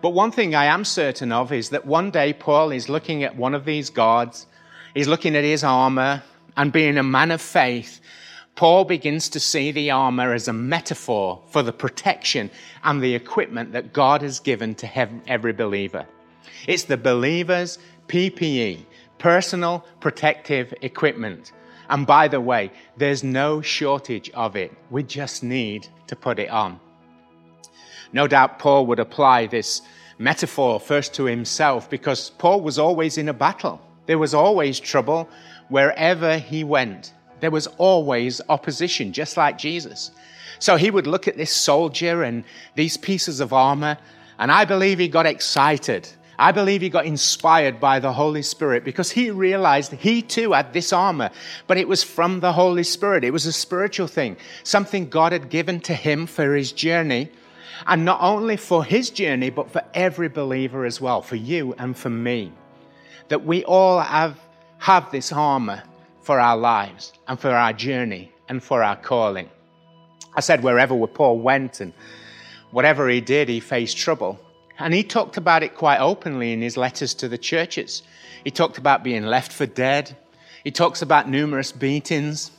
But 0.00 0.10
one 0.10 0.32
thing 0.32 0.56
I 0.56 0.64
am 0.64 0.84
certain 0.84 1.30
of 1.30 1.52
is 1.52 1.70
that 1.70 1.86
one 1.86 2.10
day 2.10 2.32
Paul 2.32 2.72
is 2.72 2.88
looking 2.88 3.22
at 3.22 3.36
one 3.36 3.54
of 3.54 3.64
these 3.64 3.90
guards, 3.90 4.48
he's 4.92 5.06
looking 5.06 5.36
at 5.36 5.44
his 5.44 5.62
armor, 5.62 6.24
and 6.56 6.72
being 6.72 6.98
a 6.98 7.02
man 7.02 7.30
of 7.30 7.40
faith, 7.40 8.00
Paul 8.54 8.84
begins 8.84 9.28
to 9.30 9.40
see 9.40 9.72
the 9.72 9.90
armor 9.90 10.32
as 10.32 10.46
a 10.46 10.52
metaphor 10.52 11.42
for 11.48 11.62
the 11.62 11.72
protection 11.72 12.50
and 12.84 13.02
the 13.02 13.14
equipment 13.14 13.72
that 13.72 13.92
God 13.92 14.22
has 14.22 14.40
given 14.40 14.74
to 14.76 15.22
every 15.26 15.52
believer. 15.52 16.06
It's 16.66 16.84
the 16.84 16.96
believer's 16.96 17.78
PPE, 18.08 18.84
personal 19.18 19.86
protective 20.00 20.74
equipment. 20.82 21.52
And 21.88 22.06
by 22.06 22.28
the 22.28 22.40
way, 22.40 22.70
there's 22.96 23.24
no 23.24 23.62
shortage 23.62 24.30
of 24.30 24.54
it. 24.54 24.72
We 24.90 25.02
just 25.02 25.42
need 25.42 25.88
to 26.08 26.16
put 26.16 26.38
it 26.38 26.50
on. 26.50 26.78
No 28.12 28.26
doubt 28.26 28.58
Paul 28.58 28.86
would 28.86 28.98
apply 28.98 29.46
this 29.46 29.80
metaphor 30.18 30.78
first 30.78 31.14
to 31.14 31.24
himself 31.24 31.88
because 31.88 32.30
Paul 32.30 32.60
was 32.60 32.78
always 32.78 33.16
in 33.16 33.28
a 33.28 33.34
battle. 33.34 33.80
There 34.06 34.18
was 34.18 34.34
always 34.34 34.78
trouble 34.78 35.28
wherever 35.72 36.38
he 36.38 36.62
went. 36.62 37.12
There 37.40 37.50
was 37.50 37.66
always 37.78 38.40
opposition, 38.48 39.12
just 39.12 39.36
like 39.36 39.58
Jesus. 39.58 40.12
So 40.58 40.76
he 40.76 40.90
would 40.90 41.06
look 41.08 41.26
at 41.26 41.36
this 41.36 41.50
soldier 41.50 42.22
and 42.22 42.44
these 42.76 42.96
pieces 42.96 43.40
of 43.40 43.52
armor, 43.52 43.96
and 44.38 44.52
I 44.52 44.64
believe 44.64 44.98
he 44.98 45.08
got 45.08 45.26
excited. 45.26 46.08
I 46.38 46.52
believe 46.52 46.82
he 46.82 46.88
got 46.88 47.06
inspired 47.06 47.80
by 47.80 48.00
the 48.00 48.12
Holy 48.12 48.42
Spirit 48.42 48.84
because 48.84 49.10
he 49.10 49.30
realized 49.30 49.92
he 49.92 50.22
too 50.22 50.52
had 50.52 50.72
this 50.72 50.92
armor, 50.92 51.30
but 51.66 51.78
it 51.78 51.88
was 51.88 52.02
from 52.02 52.40
the 52.40 52.52
Holy 52.52 52.84
Spirit. 52.84 53.24
It 53.24 53.32
was 53.32 53.46
a 53.46 53.52
spiritual 53.52 54.08
thing, 54.08 54.36
something 54.64 55.08
God 55.08 55.32
had 55.32 55.48
given 55.48 55.80
to 55.80 55.94
him 55.94 56.26
for 56.26 56.54
his 56.54 56.72
journey. 56.72 57.30
And 57.86 58.04
not 58.04 58.20
only 58.20 58.56
for 58.56 58.84
his 58.84 59.10
journey, 59.10 59.50
but 59.50 59.70
for 59.70 59.82
every 59.94 60.28
believer 60.28 60.84
as 60.84 61.00
well, 61.00 61.22
for 61.22 61.36
you 61.36 61.74
and 61.78 61.96
for 61.96 62.10
me. 62.10 62.52
That 63.28 63.44
we 63.44 63.64
all 63.64 64.00
have, 64.00 64.38
have 64.82 65.12
this 65.12 65.30
armor 65.30 65.80
for 66.22 66.40
our 66.40 66.56
lives 66.56 67.12
and 67.28 67.38
for 67.38 67.50
our 67.50 67.72
journey 67.72 68.32
and 68.48 68.60
for 68.60 68.82
our 68.82 68.96
calling. 68.96 69.48
I 70.34 70.40
said, 70.40 70.64
wherever 70.64 71.06
Paul 71.06 71.38
went 71.38 71.78
and 71.78 71.92
whatever 72.72 73.08
he 73.08 73.20
did, 73.20 73.48
he 73.48 73.60
faced 73.60 73.96
trouble. 73.96 74.40
And 74.80 74.92
he 74.92 75.04
talked 75.04 75.36
about 75.36 75.62
it 75.62 75.76
quite 75.76 76.00
openly 76.00 76.52
in 76.52 76.60
his 76.60 76.76
letters 76.76 77.14
to 77.14 77.28
the 77.28 77.38
churches. 77.38 78.02
He 78.42 78.50
talked 78.50 78.76
about 78.76 79.04
being 79.04 79.24
left 79.24 79.52
for 79.52 79.66
dead. 79.66 80.16
He 80.64 80.72
talks 80.72 81.00
about 81.00 81.28
numerous 81.28 81.70
beatings. 81.70 82.50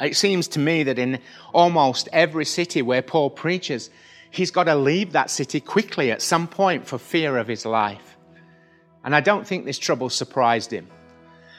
It 0.00 0.16
seems 0.16 0.48
to 0.48 0.58
me 0.58 0.82
that 0.82 0.98
in 0.98 1.20
almost 1.54 2.08
every 2.12 2.44
city 2.44 2.82
where 2.82 3.02
Paul 3.02 3.30
preaches, 3.30 3.88
he's 4.32 4.50
got 4.50 4.64
to 4.64 4.74
leave 4.74 5.12
that 5.12 5.30
city 5.30 5.60
quickly 5.60 6.10
at 6.10 6.22
some 6.22 6.48
point 6.48 6.88
for 6.88 6.98
fear 6.98 7.36
of 7.36 7.46
his 7.46 7.64
life. 7.64 8.16
And 9.04 9.14
I 9.14 9.20
don't 9.20 9.46
think 9.46 9.64
this 9.64 9.78
trouble 9.78 10.10
surprised 10.10 10.72
him. 10.72 10.88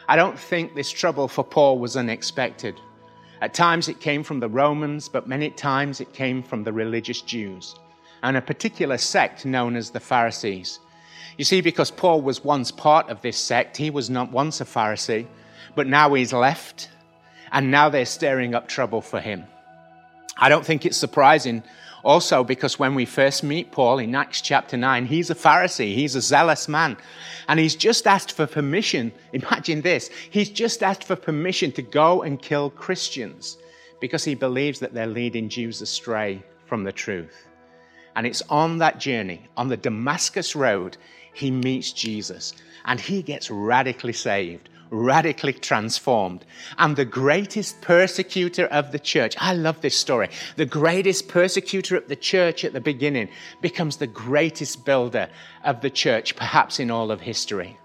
I 0.10 0.16
don't 0.16 0.40
think 0.40 0.74
this 0.74 0.90
trouble 0.90 1.28
for 1.28 1.44
Paul 1.44 1.78
was 1.78 1.96
unexpected. 1.96 2.82
At 3.42 3.54
times 3.54 3.88
it 3.88 4.00
came 4.00 4.24
from 4.24 4.40
the 4.40 4.50
Romans, 4.50 5.08
but 5.08 5.28
many 5.28 5.52
times 5.52 6.02
it 6.02 6.14
came 6.14 6.42
from 6.42 6.64
the 6.64 6.74
religious 6.74 7.22
Jews 7.22 7.76
and 8.24 8.36
a 8.36 8.42
particular 8.42 8.98
sect 8.98 9.46
known 9.46 9.76
as 9.76 9.92
the 9.92 10.00
Pharisees. 10.00 10.80
You 11.38 11.46
see, 11.46 11.62
because 11.62 11.92
Paul 11.92 12.24
was 12.24 12.44
once 12.44 12.72
part 12.72 13.08
of 13.10 13.22
this 13.22 13.38
sect, 13.38 13.78
he 13.78 13.92
was 13.92 14.10
not 14.10 14.32
once 14.32 14.60
a 14.62 14.66
Pharisee, 14.66 15.28
but 15.76 15.86
now 15.86 16.12
he's 16.16 16.34
left, 16.34 16.90
and 17.52 17.70
now 17.70 17.88
they're 17.88 18.04
stirring 18.04 18.56
up 18.56 18.68
trouble 18.68 19.02
for 19.02 19.20
him. 19.20 19.44
I 20.40 20.50
don't 20.50 20.66
think 20.66 20.86
it's 20.86 20.98
surprising 20.98 21.64
also, 22.04 22.46
because 22.46 22.80
when 22.80 22.96
we 22.96 23.06
first 23.06 23.44
meet 23.44 23.72
Paul 23.72 24.00
in 24.00 24.16
Acts 24.16 24.40
chapter 24.40 24.78
9, 24.78 25.06
he's 25.06 25.30
a 25.30 25.36
Pharisee, 25.36 25.94
he's 25.96 26.16
a 26.16 26.22
zealous 26.22 26.70
man, 26.70 26.96
and 27.50 27.60
he's 27.60 27.76
just 27.76 28.08
asked 28.08 28.32
for 28.32 28.48
permission. 28.48 29.12
Imagine 29.34 29.82
this 29.82 30.10
he's 30.30 30.50
just 30.50 30.82
asked 30.82 31.04
for 31.04 31.16
permission 31.16 31.72
to 31.74 31.82
go 31.82 32.22
and 32.22 32.42
kill 32.42 32.70
Christians 32.70 33.58
because 34.00 34.24
he 34.24 34.34
believes 34.34 34.80
that 34.80 34.94
they're 34.94 35.08
leading 35.08 35.50
Jews 35.50 35.82
astray 35.82 36.42
from 36.66 36.84
the 36.84 36.92
truth. 36.94 37.48
And 38.16 38.26
it's 38.26 38.42
on 38.50 38.78
that 38.78 39.00
journey, 39.00 39.42
on 39.58 39.68
the 39.68 39.78
Damascus 39.78 40.56
Road, 40.56 40.98
he 41.34 41.52
meets 41.52 41.92
Jesus 41.92 42.54
and 42.86 43.00
he 43.00 43.22
gets 43.22 43.52
radically 43.52 44.14
saved 44.14 44.70
radically 44.90 45.54
transformed. 45.54 46.46
And 46.78 46.96
the 46.96 47.06
greatest 47.06 47.82
persecutor 47.82 48.66
of 48.68 48.92
the 48.92 49.00
church, 49.00 49.36
I 49.40 49.54
love 49.54 49.82
this 49.82 49.98
story. 49.98 50.30
The 50.56 50.66
greatest 50.66 51.28
persecutor 51.28 51.96
of 51.96 52.08
the 52.08 52.16
church 52.16 52.66
at 52.66 52.74
the 52.74 52.82
beginning 52.82 53.30
becomes 53.62 53.98
the 53.98 54.08
greatest 54.08 54.86
builder 54.86 55.30
of 55.64 55.82
the 55.82 55.90
church, 55.90 56.36
perhaps 56.36 56.80
in 56.80 56.92
all 56.92 57.12
of 57.12 57.22
history. 57.22 57.78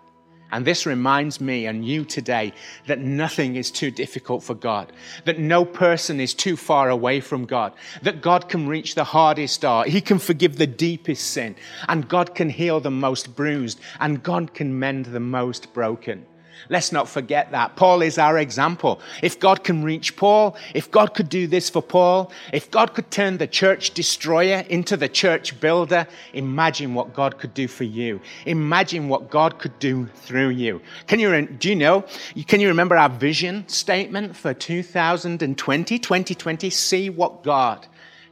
And 0.55 0.65
this 0.65 0.87
reminds 0.87 1.41
me 1.41 1.67
and 1.67 1.85
you 1.85 2.05
today 2.05 2.53
that 2.87 3.01
nothing 3.01 3.57
is 3.57 3.73
too 3.73 3.91
difficult 3.91 4.45
for 4.45 4.55
God, 4.55 4.93
that 5.25 5.41
no 5.41 5.65
person 5.65 6.21
is 6.21 6.33
too 6.33 6.57
far 6.57 6.91
away 6.91 7.19
from 7.21 7.45
God, 7.45 7.73
that 8.03 8.23
God 8.23 8.49
can 8.49 8.69
reach 8.69 8.95
the 8.95 9.03
hardest 9.03 9.63
heart, 9.63 9.89
He 9.89 10.01
can 10.01 10.21
forgive 10.21 10.57
the 10.57 10.67
deepest 10.69 11.33
sin, 11.33 11.57
and 11.89 12.09
God 12.09 12.37
can 12.37 12.51
heal 12.51 12.79
the 12.79 12.91
most 12.91 13.35
bruised, 13.35 13.81
and 13.99 14.23
God 14.23 14.55
can 14.55 14.79
mend 14.79 15.07
the 15.07 15.19
most 15.19 15.75
broken. 15.75 16.25
Let's 16.69 16.93
not 16.93 17.09
forget 17.09 17.51
that. 17.53 17.77
Paul 17.77 18.03
is 18.03 18.19
our 18.19 18.39
example. 18.39 19.01
If 19.23 19.39
God 19.39 19.65
can 19.65 19.85
reach 19.85 20.17
Paul, 20.17 20.57
if 20.75 20.91
God 20.91 21.15
could 21.15 21.29
do 21.29 21.47
this 21.47 21.69
for 21.71 21.83
Paul, 21.83 22.33
if 22.53 22.71
God 22.71 22.95
could 22.95 23.11
turn 23.11 23.39
the 23.39 23.47
church 23.47 23.93
destroyer 23.93 24.65
into 24.69 24.97
the 24.97 25.09
church 25.09 25.61
builder, 25.61 26.07
imagine 26.33 26.95
what 26.95 27.15
God 27.15 27.39
could 27.39 27.55
do 27.55 27.69
for 27.69 27.85
you. 27.85 28.21
Imagine 28.47 29.09
what 29.09 29.31
God 29.31 29.59
could 29.59 29.79
do 29.79 30.07
through 30.07 30.51
you. 30.51 30.81
Can 31.07 31.21
you, 31.21 31.47
do 31.47 31.69
you 31.69 31.77
know, 31.77 32.05
can 32.47 32.61
you 32.61 32.69
remember 32.69 32.97
our 32.97 33.11
vision 33.11 33.69
statement 33.69 34.37
for 34.37 34.55
2020, 34.55 35.99
2020? 35.99 36.71
See 36.71 37.11
what 37.11 37.43
God 37.43 37.87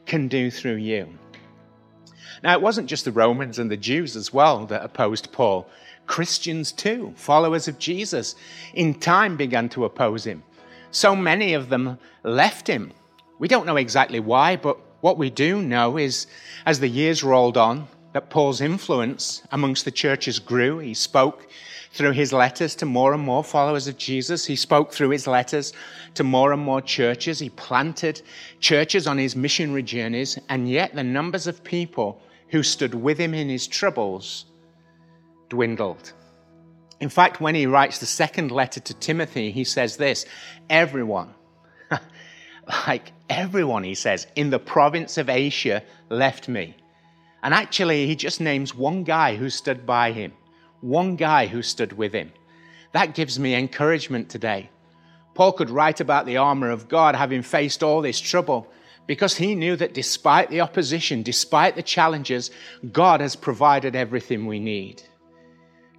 can 0.06 0.28
do 0.28 0.50
through 0.50 0.76
you. 0.76 1.08
Now, 2.42 2.54
it 2.54 2.62
wasn't 2.62 2.88
just 2.88 3.04
the 3.04 3.12
Romans 3.12 3.58
and 3.58 3.70
the 3.70 3.76
Jews 3.76 4.16
as 4.16 4.32
well 4.32 4.66
that 4.66 4.84
opposed 4.84 5.30
Paul. 5.30 5.68
Christians 6.12 6.72
too, 6.72 7.14
followers 7.16 7.68
of 7.68 7.78
Jesus, 7.78 8.34
in 8.74 8.92
time 8.92 9.34
began 9.34 9.70
to 9.70 9.86
oppose 9.86 10.24
him. 10.24 10.42
So 10.90 11.16
many 11.16 11.54
of 11.54 11.70
them 11.70 11.98
left 12.22 12.66
him. 12.66 12.92
We 13.38 13.48
don't 13.48 13.64
know 13.64 13.76
exactly 13.76 14.20
why, 14.20 14.56
but 14.56 14.76
what 15.00 15.16
we 15.16 15.30
do 15.30 15.62
know 15.62 15.96
is 15.96 16.26
as 16.66 16.80
the 16.80 16.88
years 16.88 17.24
rolled 17.24 17.56
on, 17.56 17.88
that 18.12 18.28
Paul's 18.28 18.60
influence 18.60 19.40
amongst 19.52 19.86
the 19.86 19.90
churches 19.90 20.38
grew. 20.38 20.80
He 20.80 20.92
spoke 20.92 21.48
through 21.92 22.12
his 22.12 22.30
letters 22.30 22.74
to 22.74 22.84
more 22.84 23.14
and 23.14 23.22
more 23.22 23.42
followers 23.42 23.88
of 23.88 23.96
Jesus. 23.96 24.44
He 24.44 24.54
spoke 24.54 24.92
through 24.92 25.10
his 25.10 25.26
letters 25.26 25.72
to 26.12 26.24
more 26.24 26.52
and 26.52 26.60
more 26.60 26.82
churches. 26.82 27.38
He 27.38 27.48
planted 27.48 28.20
churches 28.60 29.06
on 29.06 29.16
his 29.16 29.34
missionary 29.34 29.82
journeys, 29.82 30.38
and 30.50 30.68
yet 30.68 30.94
the 30.94 31.04
numbers 31.04 31.46
of 31.46 31.64
people 31.64 32.20
who 32.48 32.62
stood 32.62 32.94
with 32.94 33.16
him 33.16 33.32
in 33.32 33.48
his 33.48 33.66
troubles 33.66 34.44
dwindled. 35.52 36.14
In 36.98 37.10
fact, 37.10 37.42
when 37.42 37.54
he 37.54 37.66
writes 37.66 37.98
the 37.98 38.06
second 38.06 38.50
letter 38.50 38.80
to 38.80 38.94
Timothy, 38.94 39.50
he 39.50 39.64
says 39.64 39.98
this 39.98 40.24
everyone, 40.70 41.34
like 42.88 43.12
everyone, 43.28 43.84
he 43.84 43.94
says, 43.94 44.26
in 44.34 44.48
the 44.48 44.58
province 44.58 45.18
of 45.18 45.28
Asia 45.28 45.82
left 46.08 46.48
me. 46.48 46.74
And 47.42 47.52
actually, 47.52 48.06
he 48.06 48.16
just 48.16 48.40
names 48.40 48.74
one 48.74 49.04
guy 49.04 49.36
who 49.36 49.50
stood 49.50 49.84
by 49.84 50.12
him, 50.12 50.32
one 50.80 51.16
guy 51.16 51.48
who 51.48 51.60
stood 51.60 51.92
with 51.92 52.14
him. 52.14 52.32
That 52.92 53.14
gives 53.14 53.38
me 53.38 53.54
encouragement 53.54 54.30
today. 54.30 54.70
Paul 55.34 55.52
could 55.52 55.68
write 55.68 56.00
about 56.00 56.24
the 56.24 56.38
armor 56.38 56.70
of 56.70 56.88
God 56.88 57.14
having 57.14 57.42
faced 57.42 57.82
all 57.82 58.00
this 58.00 58.20
trouble 58.20 58.72
because 59.06 59.36
he 59.36 59.54
knew 59.54 59.76
that 59.76 59.92
despite 59.92 60.48
the 60.48 60.62
opposition, 60.62 61.22
despite 61.22 61.76
the 61.76 61.82
challenges, 61.82 62.50
God 62.90 63.20
has 63.20 63.36
provided 63.36 63.94
everything 63.94 64.46
we 64.46 64.60
need. 64.60 65.02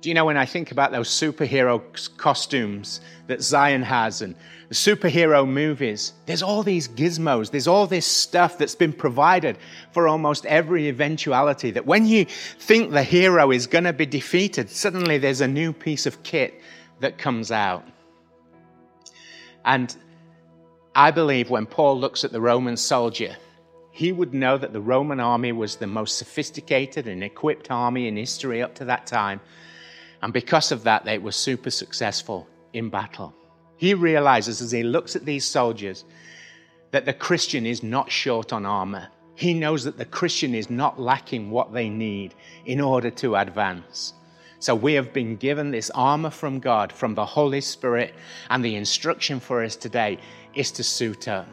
Do 0.03 0.09
you 0.09 0.15
know 0.15 0.25
when 0.25 0.35
I 0.35 0.45
think 0.45 0.71
about 0.73 0.91
those 0.91 1.07
superhero 1.07 1.81
costumes 2.17 2.99
that 3.27 3.41
Zion 3.41 3.83
has 3.83 4.21
and 4.21 4.35
the 4.67 4.75
superhero 4.75 5.47
movies, 5.47 6.11
there's 6.25 6.43
all 6.43 6.61
these 6.61 6.89
gizmos, 6.89 7.51
there's 7.51 7.69
all 7.69 7.87
this 7.87 8.05
stuff 8.05 8.57
that's 8.57 8.75
been 8.75 8.91
provided 8.91 9.57
for 9.93 10.09
almost 10.09 10.45
every 10.45 10.89
eventuality. 10.89 11.71
That 11.71 11.85
when 11.85 12.05
you 12.05 12.25
think 12.25 12.91
the 12.91 13.01
hero 13.01 13.49
is 13.49 13.65
going 13.65 13.85
to 13.85 13.93
be 13.93 14.05
defeated, 14.05 14.69
suddenly 14.69 15.19
there's 15.19 15.39
a 15.39 15.47
new 15.47 15.71
piece 15.71 16.05
of 16.05 16.21
kit 16.21 16.59
that 16.99 17.17
comes 17.17 17.49
out. 17.49 17.87
And 19.63 19.95
I 20.93 21.11
believe 21.11 21.49
when 21.49 21.65
Paul 21.65 21.97
looks 21.97 22.25
at 22.25 22.33
the 22.33 22.41
Roman 22.41 22.75
soldier, 22.75 23.37
he 23.91 24.11
would 24.11 24.33
know 24.33 24.57
that 24.57 24.73
the 24.73 24.81
Roman 24.81 25.21
army 25.21 25.53
was 25.53 25.77
the 25.77 25.87
most 25.87 26.17
sophisticated 26.17 27.07
and 27.07 27.23
equipped 27.23 27.71
army 27.71 28.09
in 28.09 28.17
history 28.17 28.61
up 28.61 28.75
to 28.75 28.85
that 28.85 29.07
time. 29.07 29.39
And 30.23 30.31
because 30.31 30.71
of 30.71 30.85
that, 30.85 31.03
they 31.03 31.17
were 31.17 31.33
super 31.33 31.69
successful 31.69 32.47
in 32.71 32.89
battle. 32.89 33.35
He 33.75 33.93
realizes 33.93 34.61
as 34.61 34.71
he 34.71 34.81
looks 34.81 35.17
at 35.17 35.25
these 35.25 35.43
soldiers 35.43 36.05
that 36.91 37.03
the 37.03 37.11
Christian 37.11 37.65
is 37.65 37.83
not 37.83 38.09
short 38.09 38.53
on 38.53 38.65
armor. 38.65 39.09
He 39.35 39.53
knows 39.53 39.83
that 39.83 39.97
the 39.97 40.05
Christian 40.05 40.55
is 40.55 40.69
not 40.69 40.97
lacking 40.97 41.51
what 41.51 41.73
they 41.73 41.89
need 41.89 42.35
in 42.65 42.79
order 42.79 43.09
to 43.11 43.35
advance. 43.35 44.13
So 44.59 44.73
we 44.75 44.93
have 44.93 45.11
been 45.11 45.35
given 45.35 45.71
this 45.71 45.91
armor 45.93 46.29
from 46.29 46.61
God, 46.61 46.93
from 46.93 47.15
the 47.15 47.25
Holy 47.25 47.59
Spirit, 47.59 48.15
and 48.49 48.63
the 48.63 48.77
instruction 48.77 49.41
for 49.41 49.61
us 49.61 49.75
today 49.75 50.19
is 50.55 50.71
to 50.71 50.85
suit 50.85 51.27
up. 51.27 51.49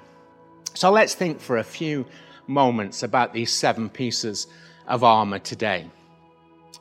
So 0.75 0.93
let's 0.93 1.17
think 1.17 1.41
for 1.41 1.59
a 1.59 1.65
few 1.65 2.07
moments 2.47 3.03
about 3.03 3.33
these 3.33 3.53
seven 3.53 3.89
pieces 3.89 4.47
of 4.87 5.03
armor 5.03 5.41
today. 5.41 5.91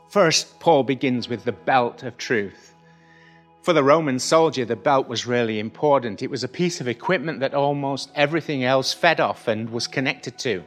First, 0.10 0.60
Paul 0.60 0.84
begins 0.84 1.30
with 1.30 1.44
the 1.44 1.52
belt 1.52 2.02
of 2.02 2.18
truth. 2.18 2.74
For 3.62 3.74
the 3.74 3.84
Roman 3.84 4.18
soldier, 4.18 4.66
the 4.66 4.76
belt 4.76 5.08
was 5.08 5.28
really 5.28 5.60
important. 5.60 6.24
It 6.24 6.32
was 6.32 6.44
a 6.44 6.48
piece 6.48 6.82
of 6.82 6.88
equipment 6.88 7.42
that 7.42 7.54
almost 7.54 8.10
everything 8.16 8.64
else 8.64 8.92
fed 8.92 9.20
off 9.20 9.48
and 9.48 9.70
was 9.70 9.86
connected 9.86 10.40
to. 10.40 10.64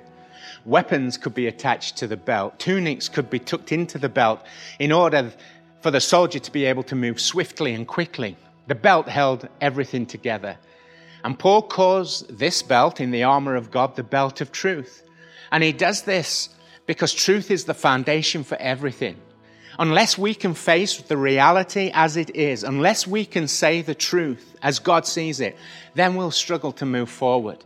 Weapons 0.65 1.17
could 1.17 1.35
be 1.35 1.49
attached 1.49 1.97
to 1.97 2.07
the 2.07 2.17
belt, 2.17 2.61
tunics 2.61 3.09
could 3.09 3.31
be 3.31 3.41
tucked 3.41 3.73
into 3.73 3.99
the 3.99 4.09
belt 4.09 4.47
in 4.79 4.93
order 4.93 5.33
for 5.81 5.91
the 5.91 6.01
soldier 6.01 6.39
to 6.39 6.53
be 6.53 6.65
able 6.65 6.85
to 6.85 6.95
move 6.95 7.21
swiftly 7.21 7.75
and 7.75 7.89
quickly. 7.89 8.37
The 8.69 8.77
belt 8.77 9.09
held 9.09 9.49
everything 9.61 10.07
together. 10.07 10.57
And 11.25 11.37
Paul 11.37 11.63
calls 11.63 12.25
this 12.31 12.63
belt 12.63 13.01
in 13.01 13.11
the 13.11 13.25
armor 13.25 13.57
of 13.57 13.73
God 13.73 13.97
the 13.97 14.05
belt 14.05 14.41
of 14.41 14.53
truth. 14.53 15.03
And 15.51 15.65
he 15.65 15.73
does 15.73 16.03
this 16.03 16.49
because 16.87 17.13
truth 17.13 17.51
is 17.51 17.65
the 17.65 17.75
foundation 17.75 18.45
for 18.45 18.57
everything. 18.59 19.17
Unless 19.79 20.19
we 20.19 20.35
can 20.35 20.55
face 20.55 20.99
the 20.99 21.17
reality 21.17 21.91
as 21.95 22.17
it 22.17 22.35
is, 22.37 22.63
unless 22.63 23.07
we 23.07 23.25
can 23.25 23.49
say 23.49 23.81
the 23.81 23.95
truth 23.95 24.57
as 24.63 24.79
God 24.79 25.07
sees 25.07 25.41
it, 25.41 25.57
then 25.95 26.15
we'll 26.15 26.31
struggle 26.31 26.73
to 26.73 26.87
move 26.87 27.09
forward. 27.09 27.65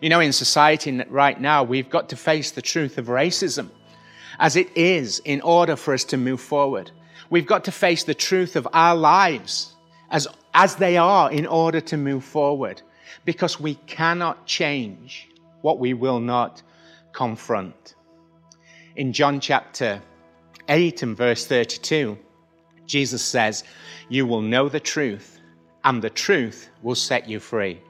You 0.00 0.08
know, 0.08 0.20
in 0.20 0.32
society 0.32 1.02
right 1.08 1.38
now, 1.38 1.62
we've 1.62 1.90
got 1.90 2.08
to 2.10 2.16
face 2.16 2.52
the 2.52 2.62
truth 2.62 2.96
of 2.96 3.06
racism 3.06 3.68
as 4.38 4.56
it 4.56 4.76
is 4.76 5.20
in 5.24 5.40
order 5.42 5.76
for 5.76 5.92
us 5.92 6.04
to 6.04 6.16
move 6.16 6.40
forward. 6.40 6.90
We've 7.28 7.46
got 7.46 7.64
to 7.64 7.72
face 7.72 8.04
the 8.04 8.14
truth 8.14 8.56
of 8.56 8.66
our 8.72 8.96
lives 8.96 9.74
as, 10.10 10.26
as 10.54 10.76
they 10.76 10.96
are 10.96 11.30
in 11.30 11.46
order 11.46 11.80
to 11.82 11.96
move 11.96 12.24
forward 12.24 12.82
because 13.24 13.60
we 13.60 13.74
cannot 13.86 14.46
change 14.46 15.28
what 15.60 15.78
we 15.78 15.94
will 15.94 16.20
not 16.20 16.62
confront. 17.12 17.94
In 18.96 19.12
John 19.12 19.40
chapter 19.40 20.02
8 20.68 21.02
and 21.02 21.16
verse 21.16 21.46
32, 21.46 22.18
Jesus 22.86 23.22
says, 23.22 23.64
You 24.08 24.26
will 24.26 24.42
know 24.42 24.68
the 24.68 24.80
truth, 24.80 25.40
and 25.84 26.02
the 26.02 26.10
truth 26.10 26.70
will 26.82 26.94
set 26.94 27.28
you 27.28 27.40
free. 27.40 27.80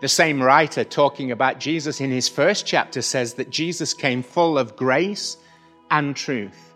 The 0.00 0.08
same 0.08 0.42
writer 0.42 0.84
talking 0.84 1.30
about 1.30 1.60
Jesus 1.60 2.00
in 2.00 2.10
his 2.10 2.28
first 2.28 2.66
chapter 2.66 3.02
says 3.02 3.34
that 3.34 3.50
Jesus 3.50 3.92
came 3.92 4.22
full 4.22 4.58
of 4.58 4.76
grace 4.76 5.36
and 5.90 6.16
truth. 6.16 6.74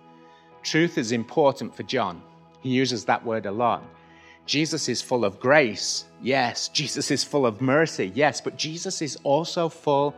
Truth 0.63 0.99
is 0.99 1.13
important 1.13 1.75
for 1.75 1.83
John. 1.85 2.23
He 2.61 2.71
uses 2.71 3.05
that 3.05 3.25
word 3.25 3.47
a 3.47 3.53
lot. 3.53 3.83
Jesus 4.47 4.89
is 4.91 5.01
full 5.01 5.25
of 5.25 5.41
grace, 5.41 6.05
yes. 6.23 6.69
Jesus 6.69 7.11
is 7.11 7.25
full 7.25 7.47
of 7.47 7.63
mercy, 7.63 8.13
yes. 8.15 8.43
But 8.43 8.59
Jesus 8.59 9.01
is 9.01 9.17
also 9.25 9.71
full 9.71 10.15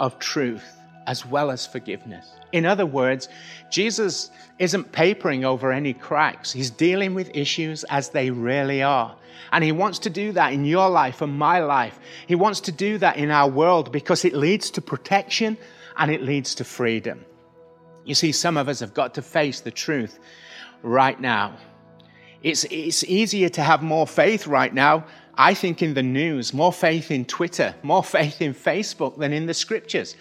of 0.00 0.18
truth 0.18 0.81
as 1.06 1.26
well 1.26 1.50
as 1.50 1.66
forgiveness. 1.66 2.32
In 2.52 2.66
other 2.66 2.86
words, 2.86 3.28
Jesus 3.70 4.30
isn't 4.58 4.92
papering 4.92 5.44
over 5.44 5.72
any 5.72 5.94
cracks. 5.94 6.52
He's 6.52 6.70
dealing 6.70 7.14
with 7.14 7.34
issues 7.34 7.84
as 7.84 8.10
they 8.10 8.30
really 8.30 8.82
are. 8.82 9.16
And 9.52 9.64
He 9.64 9.72
wants 9.72 9.98
to 10.00 10.10
do 10.10 10.32
that 10.32 10.52
in 10.52 10.64
your 10.64 10.88
life 10.88 11.22
and 11.22 11.38
my 11.38 11.60
life. 11.60 11.98
He 12.26 12.34
wants 12.34 12.60
to 12.60 12.72
do 12.72 12.98
that 12.98 13.16
in 13.16 13.30
our 13.30 13.48
world 13.48 13.92
because 13.92 14.24
it 14.24 14.34
leads 14.34 14.70
to 14.72 14.82
protection 14.82 15.56
and 15.96 16.10
it 16.10 16.22
leads 16.22 16.54
to 16.56 16.64
freedom. 16.64 17.24
You 18.04 18.14
see, 18.14 18.32
some 18.32 18.56
of 18.56 18.68
us 18.68 18.80
have 18.80 18.94
got 18.94 19.14
to 19.14 19.22
face 19.22 19.60
the 19.60 19.70
truth 19.70 20.18
right 20.82 21.20
now. 21.20 21.56
It's, 22.42 22.64
it's 22.70 23.04
easier 23.04 23.48
to 23.50 23.62
have 23.62 23.82
more 23.82 24.06
faith 24.06 24.46
right 24.46 24.72
now, 24.74 25.06
I 25.36 25.54
think, 25.54 25.80
in 25.80 25.94
the 25.94 26.02
news, 26.02 26.52
more 26.52 26.72
faith 26.72 27.10
in 27.10 27.24
Twitter, 27.24 27.74
more 27.82 28.02
faith 28.18 28.42
in 28.42 28.54
Facebook 28.54 29.18
than 29.18 29.32
in 29.32 29.46
the 29.46 29.54
scriptures. 29.54 30.16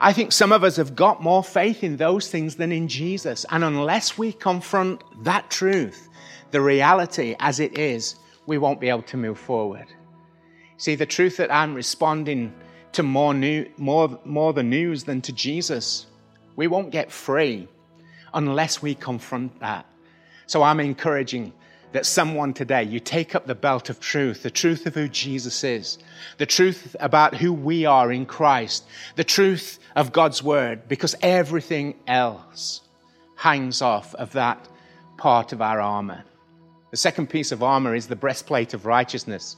I 0.00 0.12
think 0.12 0.32
some 0.32 0.52
of 0.52 0.62
us 0.62 0.76
have 0.76 0.94
got 0.94 1.22
more 1.22 1.42
faith 1.42 1.82
in 1.82 1.96
those 1.96 2.30
things 2.30 2.56
than 2.56 2.70
in 2.70 2.86
Jesus. 2.86 3.44
And 3.50 3.64
unless 3.64 4.16
we 4.16 4.32
confront 4.32 5.02
that 5.24 5.50
truth, 5.50 6.08
the 6.52 6.60
reality 6.60 7.34
as 7.40 7.58
it 7.58 7.78
is, 7.78 8.16
we 8.46 8.58
won't 8.58 8.80
be 8.80 8.88
able 8.88 9.02
to 9.02 9.16
move 9.16 9.38
forward. 9.38 9.86
See, 10.76 10.94
the 10.94 11.06
truth 11.06 11.36
that 11.38 11.52
I'm 11.52 11.74
responding 11.74 12.54
to 12.92 13.02
more, 13.02 13.34
new, 13.34 13.68
more, 13.76 14.18
more 14.24 14.52
the 14.52 14.62
news 14.62 15.04
than 15.04 15.20
to 15.22 15.32
Jesus, 15.32 16.06
we 16.54 16.68
won't 16.68 16.90
get 16.90 17.10
free 17.10 17.68
unless 18.32 18.80
we 18.80 18.94
confront 18.94 19.58
that. 19.60 19.86
So 20.46 20.62
I'm 20.62 20.80
encouraging 20.80 21.52
that 21.92 22.06
someone 22.06 22.52
today, 22.52 22.82
you 22.82 23.00
take 23.00 23.34
up 23.34 23.46
the 23.46 23.54
belt 23.54 23.88
of 23.88 23.98
truth, 23.98 24.42
the 24.42 24.50
truth 24.50 24.86
of 24.86 24.94
who 24.94 25.08
Jesus 25.08 25.64
is, 25.64 25.98
the 26.36 26.46
truth 26.46 26.94
about 27.00 27.34
who 27.34 27.52
we 27.52 27.86
are 27.86 28.12
in 28.12 28.26
Christ, 28.26 28.84
the 29.16 29.24
truth 29.24 29.78
of 29.98 30.12
God's 30.12 30.44
word, 30.44 30.86
because 30.86 31.16
everything 31.22 31.96
else 32.06 32.82
hangs 33.34 33.82
off 33.82 34.14
of 34.14 34.30
that 34.34 34.68
part 35.16 35.52
of 35.52 35.60
our 35.60 35.80
armor. 35.80 36.22
The 36.92 36.96
second 36.96 37.30
piece 37.30 37.50
of 37.50 37.64
armor 37.64 37.96
is 37.96 38.06
the 38.06 38.14
breastplate 38.14 38.74
of 38.74 38.86
righteousness. 38.86 39.56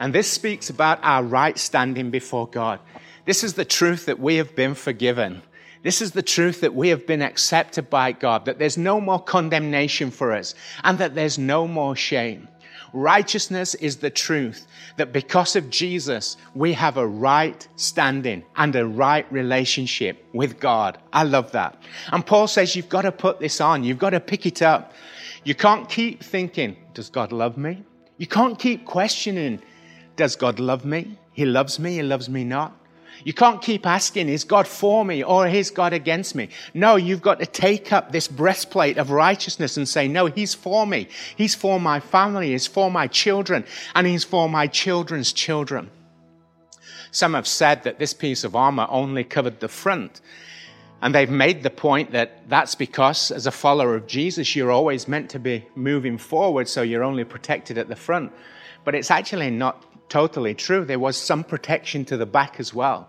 And 0.00 0.12
this 0.12 0.28
speaks 0.28 0.68
about 0.68 0.98
our 1.04 1.22
right 1.22 1.56
standing 1.56 2.10
before 2.10 2.48
God. 2.48 2.80
This 3.24 3.44
is 3.44 3.54
the 3.54 3.64
truth 3.64 4.06
that 4.06 4.18
we 4.18 4.34
have 4.38 4.56
been 4.56 4.74
forgiven. 4.74 5.42
This 5.84 6.02
is 6.02 6.10
the 6.10 6.22
truth 6.22 6.62
that 6.62 6.74
we 6.74 6.88
have 6.88 7.06
been 7.06 7.22
accepted 7.22 7.88
by 7.88 8.10
God, 8.10 8.46
that 8.46 8.58
there's 8.58 8.76
no 8.76 9.00
more 9.00 9.22
condemnation 9.22 10.10
for 10.10 10.32
us, 10.32 10.56
and 10.82 10.98
that 10.98 11.14
there's 11.14 11.38
no 11.38 11.68
more 11.68 11.94
shame. 11.94 12.48
Righteousness 12.92 13.74
is 13.74 13.96
the 13.96 14.10
truth 14.10 14.66
that 14.96 15.12
because 15.12 15.56
of 15.56 15.70
Jesus, 15.70 16.36
we 16.54 16.72
have 16.72 16.96
a 16.96 17.06
right 17.06 17.66
standing 17.76 18.44
and 18.56 18.74
a 18.74 18.86
right 18.86 19.30
relationship 19.32 20.24
with 20.32 20.58
God. 20.58 20.98
I 21.12 21.24
love 21.24 21.52
that. 21.52 21.80
And 22.12 22.24
Paul 22.24 22.46
says 22.46 22.74
you've 22.74 22.88
got 22.88 23.02
to 23.02 23.12
put 23.12 23.40
this 23.40 23.60
on. 23.60 23.84
You've 23.84 23.98
got 23.98 24.10
to 24.10 24.20
pick 24.20 24.46
it 24.46 24.62
up. 24.62 24.92
You 25.44 25.54
can't 25.54 25.88
keep 25.88 26.22
thinking, 26.22 26.76
does 26.94 27.10
God 27.10 27.32
love 27.32 27.56
me? 27.56 27.84
You 28.16 28.26
can't 28.26 28.58
keep 28.58 28.84
questioning, 28.84 29.62
does 30.16 30.34
God 30.34 30.58
love 30.58 30.84
me? 30.84 31.18
He 31.32 31.44
loves 31.44 31.78
me, 31.78 31.94
He 31.94 32.02
loves 32.02 32.28
me 32.28 32.44
not. 32.44 32.74
You 33.24 33.32
can't 33.32 33.60
keep 33.60 33.86
asking, 33.86 34.28
is 34.28 34.44
God 34.44 34.66
for 34.66 35.04
me 35.04 35.22
or 35.22 35.46
is 35.46 35.70
God 35.70 35.92
against 35.92 36.34
me? 36.34 36.48
No, 36.74 36.96
you've 36.96 37.22
got 37.22 37.40
to 37.40 37.46
take 37.46 37.92
up 37.92 38.12
this 38.12 38.28
breastplate 38.28 38.98
of 38.98 39.10
righteousness 39.10 39.76
and 39.76 39.88
say, 39.88 40.08
no, 40.08 40.26
He's 40.26 40.54
for 40.54 40.86
me. 40.86 41.08
He's 41.36 41.54
for 41.54 41.80
my 41.80 42.00
family. 42.00 42.52
He's 42.52 42.66
for 42.66 42.90
my 42.90 43.06
children 43.06 43.64
and 43.94 44.06
He's 44.06 44.24
for 44.24 44.48
my 44.48 44.66
children's 44.66 45.32
children. 45.32 45.90
Some 47.10 47.34
have 47.34 47.46
said 47.46 47.84
that 47.84 47.98
this 47.98 48.14
piece 48.14 48.44
of 48.44 48.54
armor 48.54 48.86
only 48.90 49.24
covered 49.24 49.60
the 49.60 49.68
front. 49.68 50.20
And 51.00 51.14
they've 51.14 51.30
made 51.30 51.62
the 51.62 51.70
point 51.70 52.10
that 52.12 52.48
that's 52.48 52.74
because, 52.74 53.30
as 53.30 53.46
a 53.46 53.52
follower 53.52 53.94
of 53.94 54.06
Jesus, 54.08 54.56
you're 54.56 54.72
always 54.72 55.06
meant 55.06 55.30
to 55.30 55.38
be 55.38 55.64
moving 55.76 56.18
forward, 56.18 56.68
so 56.68 56.82
you're 56.82 57.04
only 57.04 57.24
protected 57.24 57.78
at 57.78 57.88
the 57.88 57.94
front. 57.94 58.32
But 58.84 58.96
it's 58.96 59.10
actually 59.10 59.50
not 59.50 59.84
totally 60.08 60.54
true. 60.54 60.84
There 60.84 60.98
was 60.98 61.16
some 61.16 61.44
protection 61.44 62.04
to 62.06 62.16
the 62.16 62.26
back 62.26 62.60
as 62.60 62.72
well. 62.74 63.08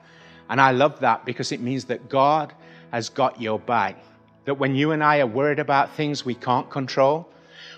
And 0.49 0.59
I 0.59 0.71
love 0.71 0.99
that 1.01 1.25
because 1.25 1.51
it 1.51 1.61
means 1.61 1.85
that 1.85 2.09
God 2.09 2.53
has 2.91 3.09
got 3.09 3.41
your 3.41 3.59
back. 3.59 4.03
That 4.45 4.55
when 4.55 4.75
you 4.75 4.91
and 4.91 5.03
I 5.03 5.19
are 5.19 5.27
worried 5.27 5.59
about 5.59 5.95
things 5.95 6.25
we 6.25 6.35
can't 6.35 6.69
control, 6.69 7.29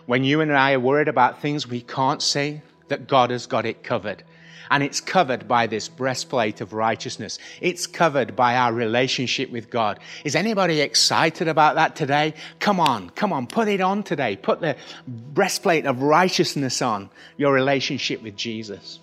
when 0.06 0.24
you 0.24 0.42
and 0.42 0.52
I 0.52 0.74
are 0.74 0.80
worried 0.80 1.08
about 1.08 1.42
things 1.42 1.68
we 1.68 1.82
can't 1.82 2.22
see, 2.22 2.62
that 2.88 3.08
God 3.08 3.30
has 3.32 3.46
got 3.46 3.66
it 3.66 3.84
covered 3.84 4.24
and 4.72 4.82
it's 4.82 5.02
covered 5.02 5.50
by 5.50 5.68
this 5.68 5.90
breastplate 5.90 6.62
of 6.62 6.72
righteousness. 6.72 7.38
It's 7.60 7.86
covered 7.86 8.38
by 8.38 8.56
our 8.56 8.72
relationship 8.72 9.52
with 9.52 9.70
God. 9.70 10.00
Is 10.24 10.34
anybody 10.34 10.80
excited 10.80 11.50
about 11.50 11.76
that 11.76 11.98
today? 11.98 12.34
Come 12.60 12.80
on, 12.80 13.10
come 13.10 13.34
on, 13.34 13.48
put 13.48 13.68
it 13.68 13.82
on 13.82 14.02
today. 14.02 14.38
Put 14.38 14.62
the 14.62 14.78
breastplate 15.06 15.86
of 15.86 16.02
righteousness 16.02 16.82
on 16.82 17.10
your 17.36 17.52
relationship 17.52 18.24
with 18.24 18.38
Jesus. 18.38 19.01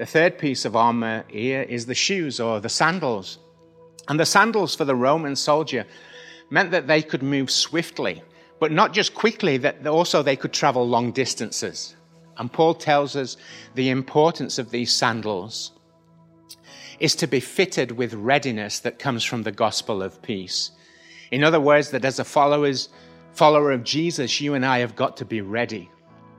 The 0.00 0.06
third 0.06 0.38
piece 0.38 0.64
of 0.64 0.76
armor 0.76 1.24
here 1.28 1.60
is 1.60 1.84
the 1.84 1.94
shoes 1.94 2.40
or 2.40 2.58
the 2.58 2.70
sandals. 2.70 3.36
And 4.08 4.18
the 4.18 4.24
sandals 4.24 4.74
for 4.74 4.86
the 4.86 4.96
Roman 4.96 5.36
soldier 5.36 5.84
meant 6.48 6.70
that 6.70 6.86
they 6.86 7.02
could 7.02 7.22
move 7.22 7.50
swiftly, 7.50 8.22
but 8.60 8.72
not 8.72 8.94
just 8.94 9.14
quickly, 9.14 9.58
that 9.58 9.86
also 9.86 10.22
they 10.22 10.36
could 10.36 10.54
travel 10.54 10.88
long 10.88 11.12
distances. 11.12 11.96
And 12.38 12.50
Paul 12.50 12.72
tells 12.72 13.14
us 13.14 13.36
the 13.74 13.90
importance 13.90 14.58
of 14.58 14.70
these 14.70 14.90
sandals 14.90 15.72
is 16.98 17.14
to 17.16 17.26
be 17.26 17.38
fitted 17.38 17.92
with 17.92 18.14
readiness 18.14 18.78
that 18.78 18.98
comes 18.98 19.22
from 19.22 19.42
the 19.42 19.52
gospel 19.52 20.02
of 20.02 20.22
peace. 20.22 20.70
In 21.30 21.44
other 21.44 21.60
words, 21.60 21.90
that 21.90 22.06
as 22.06 22.18
a 22.18 22.24
followers, 22.24 22.88
follower 23.34 23.70
of 23.70 23.84
Jesus, 23.84 24.40
you 24.40 24.54
and 24.54 24.64
I 24.64 24.78
have 24.78 24.96
got 24.96 25.18
to 25.18 25.26
be 25.26 25.42
ready. 25.42 25.90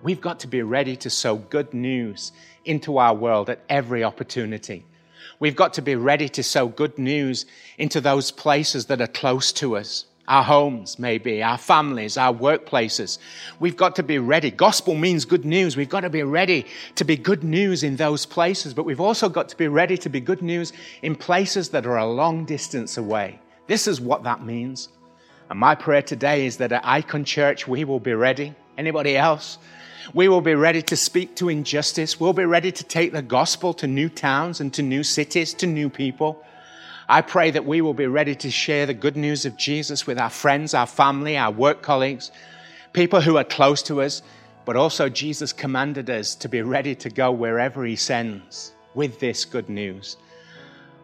We've 0.04 0.22
got 0.22 0.40
to 0.42 0.48
be 0.48 0.62
ready 0.64 0.96
to 0.98 1.10
sow 1.10 1.36
good 1.36 1.74
news 1.74 2.32
into 2.66 2.98
our 2.98 3.14
world 3.14 3.50
at 3.50 3.60
every 3.70 4.04
opportunity. 4.04 4.86
We've 5.40 5.56
got 5.56 5.74
to 5.76 5.82
be 5.82 5.96
ready 5.96 6.30
to 6.30 6.44
sow 6.44 6.68
good 6.68 6.98
news 6.98 7.46
into 7.78 8.02
those 8.02 8.32
places 8.32 8.88
that 8.88 9.02
are 9.02 9.08
close 9.08 9.52
to 9.54 9.78
us. 9.78 10.06
our 10.32 10.44
homes, 10.44 10.98
maybe, 10.98 11.44
our 11.44 11.58
families, 11.58 12.16
our 12.16 12.34
workplaces. 12.34 13.18
We've 13.60 13.76
got 13.76 13.98
to 13.98 14.04
be 14.04 14.18
ready. 14.18 14.50
Gospel 14.50 14.96
means 14.96 15.26
good 15.26 15.44
news. 15.44 15.76
We've 15.76 15.90
got 15.90 16.02
to 16.02 16.10
be 16.10 16.24
ready 16.24 16.66
to 16.96 17.04
be 17.04 17.18
good 17.18 17.44
news 17.44 17.84
in 17.84 17.98
those 17.98 18.26
places, 18.26 18.74
but 18.74 18.86
we've 18.86 19.02
also 19.02 19.28
got 19.28 19.50
to 19.50 19.58
be 19.58 19.68
ready 19.68 19.98
to 19.98 20.10
be 20.10 20.22
good 20.22 20.42
news 20.42 20.72
in 21.02 21.16
places 21.16 21.70
that 21.70 21.86
are 21.86 21.98
a 21.98 22.06
long 22.08 22.46
distance 22.46 22.98
away. 22.98 23.40
This 23.68 23.88
is 23.88 24.00
what 24.00 24.24
that 24.24 24.46
means. 24.46 24.88
And 25.50 25.60
my 25.60 25.76
prayer 25.76 26.02
today 26.02 26.46
is 26.46 26.58
that 26.58 26.72
at 26.72 26.86
Icon 26.86 27.26
Church, 27.26 27.68
we 27.68 27.84
will 27.84 28.00
be 28.00 28.14
ready. 28.14 28.56
Anybody 28.78 29.18
else? 29.18 29.58
We 30.14 30.28
will 30.28 30.42
be 30.42 30.56
ready 30.56 30.82
to 30.84 30.98
speak 30.98 31.36
to 31.38 31.50
injustice. 31.50 32.20
We'll 32.20 32.34
be 32.34 32.46
ready 32.46 32.72
to 32.72 32.84
take 32.84 33.12
the 33.12 33.22
gospel 33.22 33.74
to 33.76 33.88
new 33.88 34.10
towns 34.10 34.60
and 34.60 34.74
to 34.74 34.82
new 34.82 35.04
cities, 35.04 35.54
to 35.56 35.68
new 35.68 35.90
people. 35.90 36.44
I 37.08 37.22
pray 37.22 37.52
that 37.52 37.66
we 37.66 37.82
will 37.82 37.94
be 37.94 38.08
ready 38.08 38.36
to 38.36 38.50
share 38.50 38.86
the 38.86 38.94
good 38.94 39.18
news 39.18 39.46
of 39.46 39.58
Jesus 39.58 40.08
with 40.08 40.18
our 40.18 40.30
friends, 40.30 40.74
our 40.74 40.88
family, 40.88 41.38
our 41.38 41.52
work 41.52 41.82
colleagues, 41.82 42.32
people 42.94 43.22
who 43.22 43.38
are 43.38 43.44
close 43.44 43.84
to 43.84 44.02
us, 44.02 44.22
but 44.66 44.76
also 44.76 45.10
Jesus 45.10 45.54
commanded 45.54 46.10
us 46.10 46.36
to 46.36 46.50
be 46.50 46.62
ready 46.62 46.96
to 46.96 47.10
go 47.10 47.32
wherever 47.32 47.84
He 47.84 47.96
sends 47.96 48.72
with 48.94 49.20
this 49.20 49.46
good 49.46 49.70
news. 49.70 50.18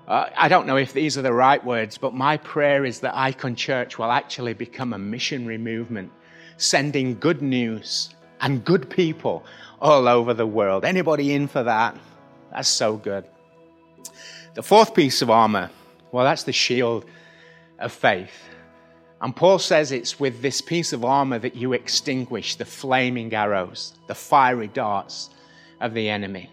Uh, 0.07 0.29
I 0.37 0.47
don't 0.47 0.67
know 0.67 0.77
if 0.77 0.93
these 0.93 1.17
are 1.17 1.21
the 1.21 1.33
right 1.33 1.63
words, 1.63 1.97
but 1.97 2.13
my 2.13 2.37
prayer 2.37 2.85
is 2.85 3.01
that 3.01 3.15
Icon 3.15 3.55
Church 3.55 3.97
will 3.97 4.11
actually 4.11 4.53
become 4.53 4.93
a 4.93 4.97
missionary 4.97 5.57
movement, 5.57 6.11
sending 6.55 7.19
good 7.19 7.41
news 7.41 8.15
and 8.41 8.63
good 8.63 8.89
people 8.89 9.45
all 9.81 10.07
over 10.07 10.33
the 10.33 10.47
world. 10.47 10.85
Anybody 10.85 11.33
in 11.33 11.47
for 11.47 11.63
that? 11.63 11.97
That's 12.51 12.69
so 12.69 12.97
good. 12.97 13.25
The 14.55 14.63
fourth 14.63 14.93
piece 14.93 15.21
of 15.21 15.29
armor 15.29 15.69
well, 16.11 16.25
that's 16.25 16.43
the 16.43 16.53
shield 16.53 17.05
of 17.79 17.91
faith. 17.91 18.49
And 19.21 19.35
Paul 19.35 19.59
says 19.59 19.91
it's 19.91 20.19
with 20.19 20.41
this 20.41 20.61
piece 20.61 20.93
of 20.93 21.03
armor 21.03 21.39
that 21.39 21.55
you 21.55 21.73
extinguish 21.73 22.55
the 22.55 22.65
flaming 22.65 23.33
arrows, 23.33 23.93
the 24.07 24.15
fiery 24.15 24.67
darts 24.67 25.31
of 25.81 25.93
the 25.93 26.09
enemy. 26.09 26.49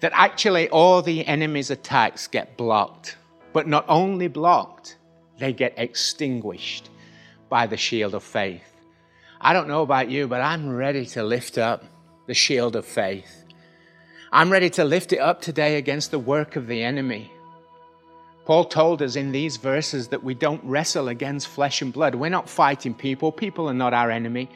That 0.00 0.12
actually 0.14 0.68
all 0.70 1.02
the 1.02 1.26
enemy's 1.26 1.70
attacks 1.70 2.26
get 2.26 2.56
blocked, 2.56 3.16
but 3.52 3.68
not 3.68 3.84
only 3.88 4.28
blocked, 4.28 4.96
they 5.38 5.52
get 5.52 5.74
extinguished 5.76 6.88
by 7.48 7.66
the 7.66 7.76
shield 7.76 8.14
of 8.14 8.22
faith. 8.22 8.69
I 9.40 9.52
don't 9.52 9.68
know 9.68 9.82
about 9.82 10.10
you, 10.10 10.28
but 10.28 10.42
I'm 10.42 10.68
ready 10.68 11.06
to 11.06 11.22
lift 11.22 11.56
up 11.56 11.84
the 12.26 12.34
shield 12.34 12.76
of 12.76 12.84
faith. 12.84 13.44
I'm 14.30 14.50
ready 14.50 14.70
to 14.70 14.84
lift 14.84 15.12
it 15.12 15.18
up 15.18 15.40
today 15.40 15.76
against 15.76 16.10
the 16.10 16.18
work 16.18 16.56
of 16.56 16.66
the 16.66 16.82
enemy. 16.82 17.32
Paul 18.44 18.64
told 18.64 19.00
us 19.00 19.16
in 19.16 19.32
these 19.32 19.56
verses 19.56 20.08
that 20.08 20.22
we 20.22 20.34
don't 20.34 20.62
wrestle 20.64 21.08
against 21.08 21.48
flesh 21.48 21.82
and 21.82 21.92
blood. 21.92 22.14
We're 22.14 22.28
not 22.28 22.48
fighting 22.48 22.94
people. 22.94 23.32
People 23.32 23.68
are 23.68 23.74
not 23.74 23.94
our 23.94 24.10
enemy. 24.10 24.50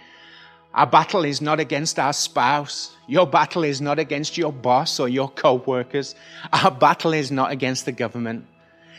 Our 0.75 0.87
battle 0.87 1.25
is 1.25 1.40
not 1.40 1.61
against 1.61 1.99
our 1.99 2.12
spouse. 2.12 2.94
Your 3.07 3.27
battle 3.27 3.64
is 3.64 3.81
not 3.81 3.99
against 3.99 4.37
your 4.37 4.53
boss 4.53 4.99
or 5.01 5.09
your 5.09 5.31
co 5.31 5.55
workers. 5.55 6.14
Our 6.53 6.70
battle 6.70 7.12
is 7.14 7.31
not 7.31 7.53
against 7.53 7.85
the 7.85 7.92
government. 7.92 8.47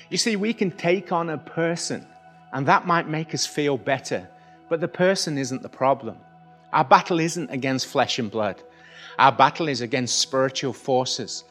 You 0.09 0.17
see, 0.17 0.35
we 0.35 0.53
can 0.53 0.71
take 0.71 1.11
on 1.11 1.29
a 1.29 1.37
person, 1.37 2.07
and 2.53 2.65
that 2.67 2.87
might 2.87 3.09
make 3.09 3.33
us 3.33 3.45
feel 3.45 3.77
better, 3.77 4.29
but 4.69 4.81
the 4.81 4.87
person 4.87 5.37
isn't 5.37 5.61
the 5.61 5.69
problem. 5.69 6.17
Our 6.73 6.83
battle 6.83 7.19
isn't 7.19 7.49
against 7.49 7.87
flesh 7.87 8.19
and 8.19 8.29
blood. 8.29 8.61
Our 9.17 9.31
battle 9.31 9.69
is 9.69 9.81
against 9.81 10.19
spiritual 10.19 10.73
forces 10.73 11.43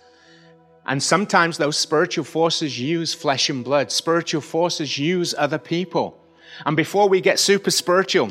and 0.86 1.02
sometimes 1.02 1.56
those 1.56 1.78
spiritual 1.78 2.24
forces 2.24 2.78
use 2.78 3.14
flesh 3.14 3.48
and 3.48 3.64
blood. 3.64 3.90
Spiritual 3.90 4.42
forces 4.42 4.98
use 4.98 5.34
other 5.36 5.58
people. 5.58 6.20
And 6.66 6.76
before 6.76 7.08
we 7.08 7.20
get 7.20 7.38
super 7.38 7.70
spiritual 7.70 8.30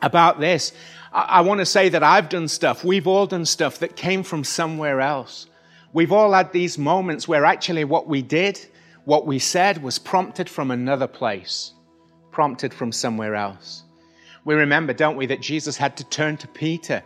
about 0.00 0.38
this, 0.38 0.72
I, 1.12 1.22
I 1.22 1.40
want 1.40 1.60
to 1.60 1.66
say 1.66 1.88
that 1.88 2.02
I've 2.02 2.28
done 2.28 2.48
stuff, 2.48 2.84
we've 2.84 3.06
all 3.06 3.26
done 3.26 3.44
stuff 3.44 3.78
that 3.80 3.96
came 3.96 4.22
from 4.22 4.44
somewhere 4.44 5.00
else. 5.00 5.46
We've 5.92 6.12
all 6.12 6.32
had 6.32 6.52
these 6.52 6.78
moments 6.78 7.28
where 7.28 7.44
actually 7.44 7.84
what 7.84 8.08
we 8.08 8.22
did, 8.22 8.64
what 9.04 9.26
we 9.26 9.38
said 9.38 9.82
was 9.82 9.98
prompted 9.98 10.48
from 10.48 10.70
another 10.70 11.06
place, 11.06 11.72
prompted 12.30 12.72
from 12.72 12.92
somewhere 12.92 13.34
else. 13.34 13.83
We 14.44 14.54
remember, 14.54 14.92
don't 14.92 15.16
we, 15.16 15.26
that 15.26 15.40
Jesus 15.40 15.76
had 15.76 15.96
to 15.98 16.04
turn 16.04 16.36
to 16.38 16.48
Peter 16.48 17.02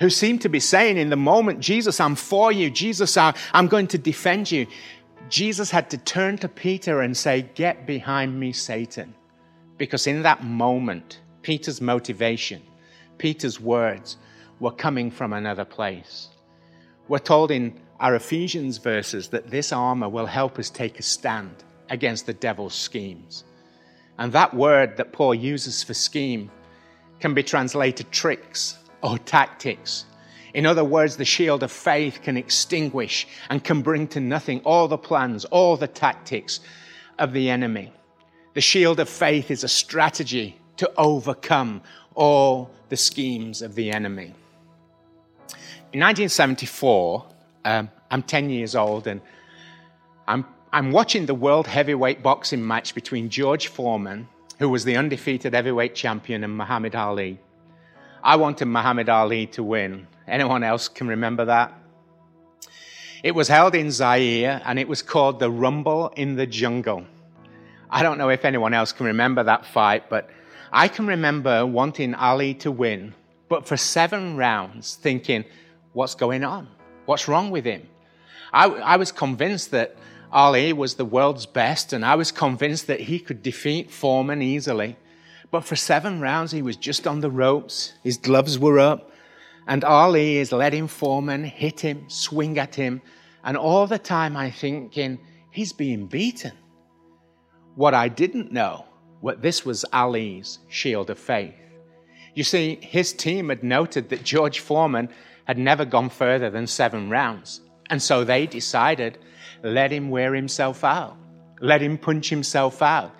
who 0.00 0.10
seemed 0.10 0.42
to 0.42 0.48
be 0.48 0.60
saying 0.60 0.96
in 0.96 1.10
the 1.10 1.16
moment, 1.16 1.60
Jesus, 1.60 2.00
I'm 2.00 2.16
for 2.16 2.50
you. 2.50 2.70
Jesus, 2.70 3.16
I'm 3.16 3.68
going 3.68 3.86
to 3.88 3.98
defend 3.98 4.50
you. 4.50 4.66
Jesus 5.28 5.70
had 5.70 5.88
to 5.90 5.98
turn 5.98 6.36
to 6.38 6.48
Peter 6.48 7.00
and 7.00 7.16
say, 7.16 7.48
Get 7.54 7.86
behind 7.86 8.38
me, 8.38 8.52
Satan. 8.52 9.14
Because 9.78 10.06
in 10.06 10.22
that 10.22 10.44
moment, 10.44 11.20
Peter's 11.42 11.80
motivation, 11.80 12.62
Peter's 13.18 13.60
words 13.60 14.16
were 14.60 14.70
coming 14.70 15.10
from 15.10 15.32
another 15.32 15.64
place. 15.64 16.28
We're 17.08 17.18
told 17.18 17.50
in 17.50 17.80
our 18.00 18.14
Ephesians 18.14 18.78
verses 18.78 19.28
that 19.28 19.50
this 19.50 19.72
armor 19.72 20.08
will 20.08 20.26
help 20.26 20.58
us 20.58 20.70
take 20.70 20.98
a 20.98 21.02
stand 21.02 21.64
against 21.90 22.26
the 22.26 22.32
devil's 22.32 22.74
schemes. 22.74 23.44
And 24.18 24.32
that 24.32 24.54
word 24.54 24.96
that 24.96 25.12
Paul 25.12 25.34
uses 25.34 25.82
for 25.82 25.94
scheme 25.94 26.50
can 27.24 27.32
be 27.32 27.42
translated 27.42 28.12
tricks 28.12 28.76
or 29.00 29.16
tactics. 29.16 30.04
In 30.52 30.66
other 30.66 30.84
words, 30.84 31.16
the 31.16 31.24
shield 31.24 31.62
of 31.62 31.72
faith 31.72 32.20
can 32.22 32.36
extinguish 32.36 33.26
and 33.48 33.64
can 33.64 33.80
bring 33.80 34.08
to 34.08 34.20
nothing 34.20 34.60
all 34.60 34.88
the 34.88 34.98
plans, 34.98 35.46
all 35.46 35.78
the 35.78 35.86
tactics 35.86 36.60
of 37.18 37.32
the 37.32 37.48
enemy. 37.48 37.90
The 38.52 38.60
shield 38.60 39.00
of 39.00 39.08
faith 39.08 39.50
is 39.50 39.64
a 39.64 39.68
strategy 39.68 40.60
to 40.76 40.92
overcome 40.98 41.80
all 42.14 42.70
the 42.90 42.96
schemes 42.98 43.62
of 43.62 43.74
the 43.74 43.90
enemy. 43.90 44.34
In 45.94 46.00
1974, 46.00 47.24
um, 47.64 47.90
I'm 48.10 48.22
10 48.22 48.50
years 48.50 48.76
old 48.76 49.06
and 49.06 49.22
I'm, 50.28 50.44
I'm 50.74 50.92
watching 50.92 51.24
the 51.24 51.34
world 51.34 51.66
heavyweight 51.68 52.22
boxing 52.22 52.66
match 52.66 52.94
between 52.94 53.30
George 53.30 53.68
Foreman, 53.68 54.28
who 54.64 54.70
was 54.70 54.86
the 54.86 54.96
undefeated 54.96 55.52
heavyweight 55.52 55.94
champion, 55.94 56.42
and 56.42 56.56
Muhammad 56.56 56.94
Ali. 56.94 57.38
I 58.22 58.36
wanted 58.36 58.64
Muhammad 58.64 59.10
Ali 59.10 59.46
to 59.48 59.62
win. 59.62 60.06
Anyone 60.26 60.64
else 60.64 60.88
can 60.88 61.06
remember 61.06 61.44
that? 61.44 61.74
It 63.22 63.34
was 63.34 63.48
held 63.48 63.74
in 63.74 63.90
Zaire 63.90 64.62
and 64.64 64.78
it 64.78 64.88
was 64.88 65.02
called 65.02 65.38
the 65.38 65.50
Rumble 65.50 66.14
in 66.16 66.36
the 66.36 66.46
Jungle. 66.46 67.04
I 67.90 68.02
don't 68.02 68.16
know 68.16 68.30
if 68.30 68.46
anyone 68.46 68.72
else 68.72 68.90
can 68.90 69.04
remember 69.04 69.42
that 69.42 69.66
fight, 69.66 70.08
but 70.08 70.30
I 70.72 70.88
can 70.88 71.06
remember 71.06 71.66
wanting 71.66 72.14
Ali 72.14 72.54
to 72.54 72.70
win, 72.70 73.12
but 73.50 73.68
for 73.68 73.76
seven 73.76 74.38
rounds 74.38 74.94
thinking, 74.94 75.44
what's 75.92 76.14
going 76.14 76.42
on? 76.42 76.68
What's 77.04 77.28
wrong 77.28 77.50
with 77.50 77.66
him? 77.66 77.86
I, 78.50 78.68
I 78.68 78.96
was 78.96 79.12
convinced 79.12 79.72
that 79.72 79.94
Ali 80.34 80.72
was 80.72 80.96
the 80.96 81.04
world's 81.04 81.46
best, 81.46 81.92
and 81.92 82.04
I 82.04 82.16
was 82.16 82.32
convinced 82.32 82.88
that 82.88 83.02
he 83.02 83.20
could 83.20 83.40
defeat 83.40 83.92
Foreman 83.92 84.42
easily. 84.42 84.96
But 85.52 85.64
for 85.64 85.76
seven 85.76 86.20
rounds, 86.20 86.50
he 86.50 86.60
was 86.60 86.76
just 86.76 87.06
on 87.06 87.20
the 87.20 87.30
ropes. 87.30 87.92
His 88.02 88.16
gloves 88.16 88.58
were 88.58 88.80
up. 88.80 89.12
And 89.68 89.84
Ali 89.84 90.38
is 90.38 90.50
letting 90.50 90.88
Foreman 90.88 91.44
hit 91.44 91.78
him, 91.78 92.10
swing 92.10 92.58
at 92.58 92.74
him. 92.74 93.00
And 93.44 93.56
all 93.56 93.86
the 93.86 93.98
time 93.98 94.36
I'm 94.36 94.50
thinking, 94.50 95.20
he's 95.52 95.72
being 95.72 96.06
beaten. 96.06 96.52
What 97.76 97.94
I 97.94 98.08
didn't 98.08 98.50
know, 98.50 98.86
what 99.20 99.40
this 99.40 99.64
was 99.64 99.84
Ali's 99.92 100.58
shield 100.68 101.10
of 101.10 101.18
faith. 101.18 101.54
You 102.34 102.42
see, 102.42 102.78
his 102.82 103.12
team 103.12 103.50
had 103.50 103.62
noted 103.62 104.08
that 104.08 104.24
George 104.24 104.58
Foreman 104.58 105.08
had 105.44 105.58
never 105.58 105.84
gone 105.84 106.10
further 106.10 106.50
than 106.50 106.66
seven 106.66 107.08
rounds. 107.08 107.60
And 107.88 108.02
so 108.02 108.24
they 108.24 108.46
decided, 108.46 109.18
let 109.64 109.90
him 109.90 110.10
wear 110.10 110.34
himself 110.34 110.84
out. 110.84 111.16
Let 111.60 111.80
him 111.80 111.98
punch 111.98 112.28
himself 112.28 112.82
out. 112.82 113.12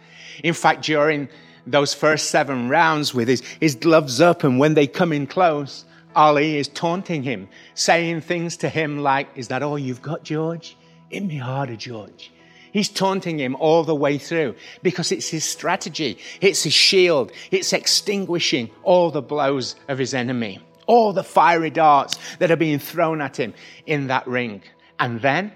In 0.43 0.55
fact, 0.55 0.85
during 0.85 1.29
those 1.67 1.95
first 1.95 2.31
seven 2.31 2.69
rounds 2.69 3.15
with 3.15 3.29
his, 3.29 3.41
his 3.61 3.75
gloves 3.75 4.21
up, 4.21 4.45
and 4.45 4.59
when 4.59 4.75
they 4.75 4.87
come 4.87 5.13
in 5.13 5.27
close, 5.27 5.85
Ali 6.15 6.59
is 6.59 6.69
taunting 6.69 7.23
him, 7.23 7.49
saying 7.75 8.21
things 8.21 8.59
to 8.59 8.69
him 8.69 8.99
like, 8.99 9.29
Is 9.35 9.49
that 9.49 9.63
all 9.63 9.79
you've 9.79 10.03
got, 10.03 10.23
George? 10.23 10.77
Hit 11.09 11.25
me 11.25 11.37
harder, 11.37 11.77
George. 11.77 12.31
He's 12.73 12.89
taunting 12.89 13.39
him 13.39 13.55
all 13.57 13.85
the 13.85 13.95
way 13.95 14.19
through 14.19 14.57
because 14.83 15.13
it's 15.13 15.29
his 15.29 15.45
strategy, 15.45 16.19
it's 16.41 16.65
his 16.65 16.75
shield, 16.75 17.31
it's 17.53 17.73
extinguishing 17.73 18.69
all 18.83 19.13
the 19.13 19.23
blows 19.23 19.77
of 19.87 19.97
his 19.97 20.13
enemy, 20.13 20.59
all 20.87 21.13
the 21.13 21.23
fiery 21.23 21.71
darts 21.71 22.19
that 22.41 22.51
are 22.51 22.57
being 22.57 22.81
thrown 22.81 23.21
at 23.21 23.39
him 23.39 23.55
in 23.87 24.09
that 24.09 24.27
ring. 24.27 24.63
And 24.99 25.21
then, 25.21 25.53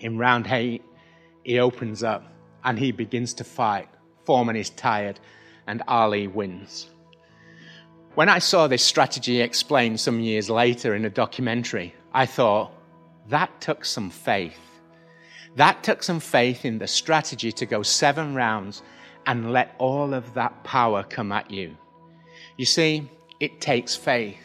in 0.00 0.18
round 0.18 0.46
eight, 0.48 0.82
he 1.42 1.58
opens 1.58 2.02
up 2.02 2.32
and 2.64 2.78
he 2.78 2.92
begins 2.92 3.34
to 3.34 3.44
fight 3.44 3.88
Foreman 4.26 4.56
is 4.56 4.70
tired, 4.70 5.20
and 5.68 5.82
Ali 5.86 6.26
wins. 6.26 6.90
When 8.16 8.28
I 8.28 8.40
saw 8.40 8.66
this 8.66 8.82
strategy 8.82 9.40
explained 9.40 10.00
some 10.00 10.20
years 10.20 10.50
later 10.50 10.94
in 10.94 11.04
a 11.04 11.10
documentary, 11.10 11.94
I 12.12 12.26
thought, 12.26 12.72
that 13.28 13.60
took 13.60 13.84
some 13.84 14.10
faith. 14.10 14.58
That 15.54 15.82
took 15.84 16.02
some 16.02 16.20
faith 16.20 16.64
in 16.64 16.78
the 16.78 16.86
strategy 16.88 17.52
to 17.52 17.66
go 17.66 17.82
seven 17.82 18.34
rounds 18.34 18.82
and 19.26 19.52
let 19.52 19.74
all 19.78 20.12
of 20.12 20.34
that 20.34 20.64
power 20.64 21.04
come 21.04 21.30
at 21.30 21.50
you. 21.50 21.76
You 22.56 22.64
see, 22.64 23.08
it 23.38 23.60
takes 23.60 23.94
faith, 23.94 24.38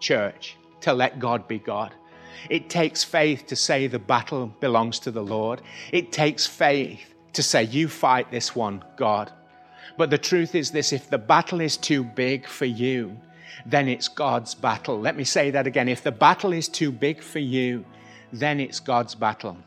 church, 0.00 0.56
to 0.80 0.92
let 0.92 1.20
God 1.20 1.46
be 1.46 1.58
God. 1.58 1.94
It 2.50 2.68
takes 2.68 3.04
faith 3.04 3.46
to 3.46 3.56
say 3.56 3.86
the 3.86 3.98
battle 3.98 4.46
belongs 4.60 4.98
to 5.00 5.10
the 5.10 5.22
Lord. 5.22 5.62
It 5.92 6.12
takes 6.12 6.46
faith 6.46 7.14
to 7.32 7.42
say, 7.42 7.64
You 7.64 7.88
fight 7.88 8.30
this 8.30 8.54
one, 8.54 8.84
God. 8.96 9.32
But 9.96 10.10
the 10.10 10.18
truth 10.18 10.54
is 10.54 10.70
this 10.70 10.92
if 10.92 11.10
the 11.10 11.18
battle 11.18 11.60
is 11.60 11.76
too 11.76 12.04
big 12.04 12.46
for 12.46 12.66
you, 12.66 13.16
then 13.66 13.88
it's 13.88 14.08
God's 14.08 14.54
battle. 14.54 15.00
Let 15.00 15.16
me 15.16 15.24
say 15.24 15.50
that 15.50 15.66
again. 15.66 15.88
If 15.88 16.02
the 16.02 16.12
battle 16.12 16.52
is 16.52 16.68
too 16.68 16.92
big 16.92 17.22
for 17.22 17.40
you, 17.40 17.84
then 18.32 18.60
it's 18.60 18.80
God's 18.80 19.14
battle. 19.14 19.58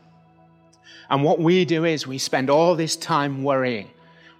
And 1.10 1.22
what 1.22 1.38
we 1.38 1.64
do 1.64 1.84
is 1.84 2.06
we 2.06 2.18
spend 2.18 2.48
all 2.48 2.74
this 2.74 2.96
time 2.96 3.42
worrying 3.42 3.90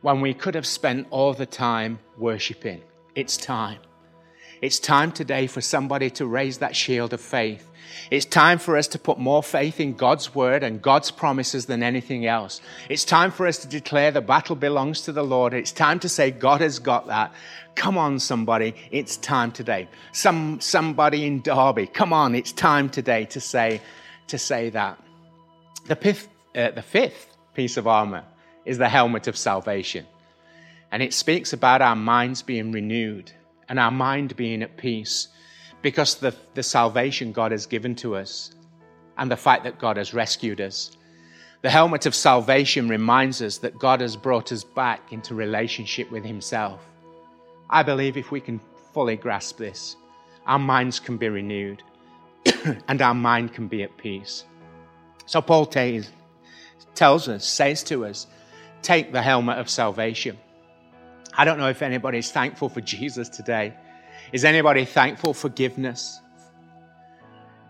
when 0.01 0.21
we 0.21 0.35
could 0.35 0.55
have 0.55 0.67
spent 0.67 1.07
all 1.11 1.35
the 1.35 1.47
time 1.47 1.99
worshiping. 2.17 2.83
It's 3.15 3.37
time. 3.37 3.79
It's 4.63 4.79
time 4.79 5.11
today 5.11 5.49
for 5.49 5.61
somebody 5.61 6.09
to 6.11 6.25
raise 6.25 6.59
that 6.59 6.77
shield 6.77 7.13
of 7.13 7.21
faith. 7.21 7.69
It's 8.13 8.25
time 8.25 8.61
for 8.61 8.77
us 8.77 8.87
to 8.89 8.99
put 8.99 9.19
more 9.19 9.43
faith 9.43 9.81
in 9.81 9.95
God's 9.95 10.37
word 10.37 10.63
and 10.63 10.81
God's 10.81 11.11
promises 11.11 11.67
than 11.67 11.83
anything 11.83 12.27
else. 12.27 12.61
It's 12.89 13.05
time 13.05 13.33
for 13.33 13.49
us 13.49 13.59
to 13.59 13.67
declare 13.67 14.13
the 14.13 14.21
battle 14.21 14.55
belongs 14.55 15.01
to 15.03 15.13
the 15.13 15.25
Lord. 15.25 15.53
It's 15.53 15.73
time 15.73 15.99
to 15.99 16.09
say 16.09 16.31
God 16.31 16.61
has 16.61 16.79
got 16.79 17.09
that. 17.09 17.33
Come 17.75 17.99
on, 17.99 18.21
somebody. 18.21 18.77
It's 18.93 19.17
time 19.17 19.51
today. 19.51 19.89
Some, 20.13 20.61
somebody 20.61 21.27
in 21.27 21.43
Derby. 21.43 21.89
Come 21.89 22.13
on. 22.13 22.37
It's 22.37 22.53
time 22.53 22.89
today 22.89 23.25
to 23.27 23.41
say, 23.41 23.81
to 24.29 24.39
say 24.39 24.71
that. 24.71 24.97
The 25.87 25.97
fifth, 25.97 26.29
uh, 26.55 26.71
the 26.71 26.83
fifth 26.83 27.37
piece 27.55 27.77
of 27.77 27.89
armor 27.89 28.23
is 28.65 28.79
the 28.79 28.89
helmet 28.89 29.27
of 29.27 29.37
salvation. 29.37 30.07
And 30.93 31.03
it 31.03 31.13
speaks 31.13 31.53
about 31.53 31.83
our 31.83 31.97
minds 31.97 32.43
being 32.43 32.71
renewed 32.71 33.33
and 33.73 33.81
our 33.81 33.91
mind 33.91 34.37
being 34.37 34.63
at 34.63 34.77
peace 34.77 35.29
because 35.81 36.17
the, 36.17 36.37
the 36.53 36.63
salvation 36.63 37.33
God 37.33 37.53
has 37.53 37.65
given 37.65 37.95
to 37.97 38.15
us 38.15 38.53
and 39.17 39.31
the 39.31 39.37
fact 39.37 39.65
that 39.65 39.79
God 39.79 39.97
has 39.97 40.13
rescued 40.13 40.61
us. 40.61 40.95
The 41.63 41.71
helmet 41.71 42.05
of 42.05 42.15
salvation 42.15 42.87
reminds 42.87 43.41
us 43.41 43.57
that 43.59 43.79
God 43.79 44.03
has 44.03 44.15
brought 44.15 44.53
us 44.53 44.63
back 44.63 45.11
into 45.11 45.35
relationship 45.35 46.11
with 46.11 46.23
Himself. 46.23 46.83
I 47.71 47.83
believe 47.83 48.19
if 48.19 48.31
we 48.31 48.43
can 48.43 48.61
fully 48.93 49.17
grasp 49.17 49.57
this, 49.57 49.97
our 50.45 50.59
minds 50.59 51.01
can 51.01 51.17
be 51.17 51.31
renewed 51.31 51.83
and 52.89 53.01
our 53.01 53.15
mind 53.15 53.55
can 53.55 53.69
be 53.69 53.83
at 53.85 53.97
peace. 53.97 54.45
So 55.25 55.41
Paul 55.41 55.65
tells 55.65 57.27
us, 57.27 57.49
says 57.49 57.83
to 57.85 58.05
us, 58.05 58.27
take 58.83 59.13
the 59.13 59.23
helmet 59.23 59.57
of 59.57 59.71
salvation. 59.71 60.37
I 61.35 61.45
don't 61.45 61.59
know 61.59 61.69
if 61.69 61.83
anybody's 61.83 62.31
thankful 62.31 62.69
for 62.69 62.81
Jesus 62.81 63.29
today. 63.29 63.75
Is 64.33 64.45
anybody 64.45 64.87
thankful 64.87 65.35
for 65.35 65.49
forgiveness? 65.49 66.22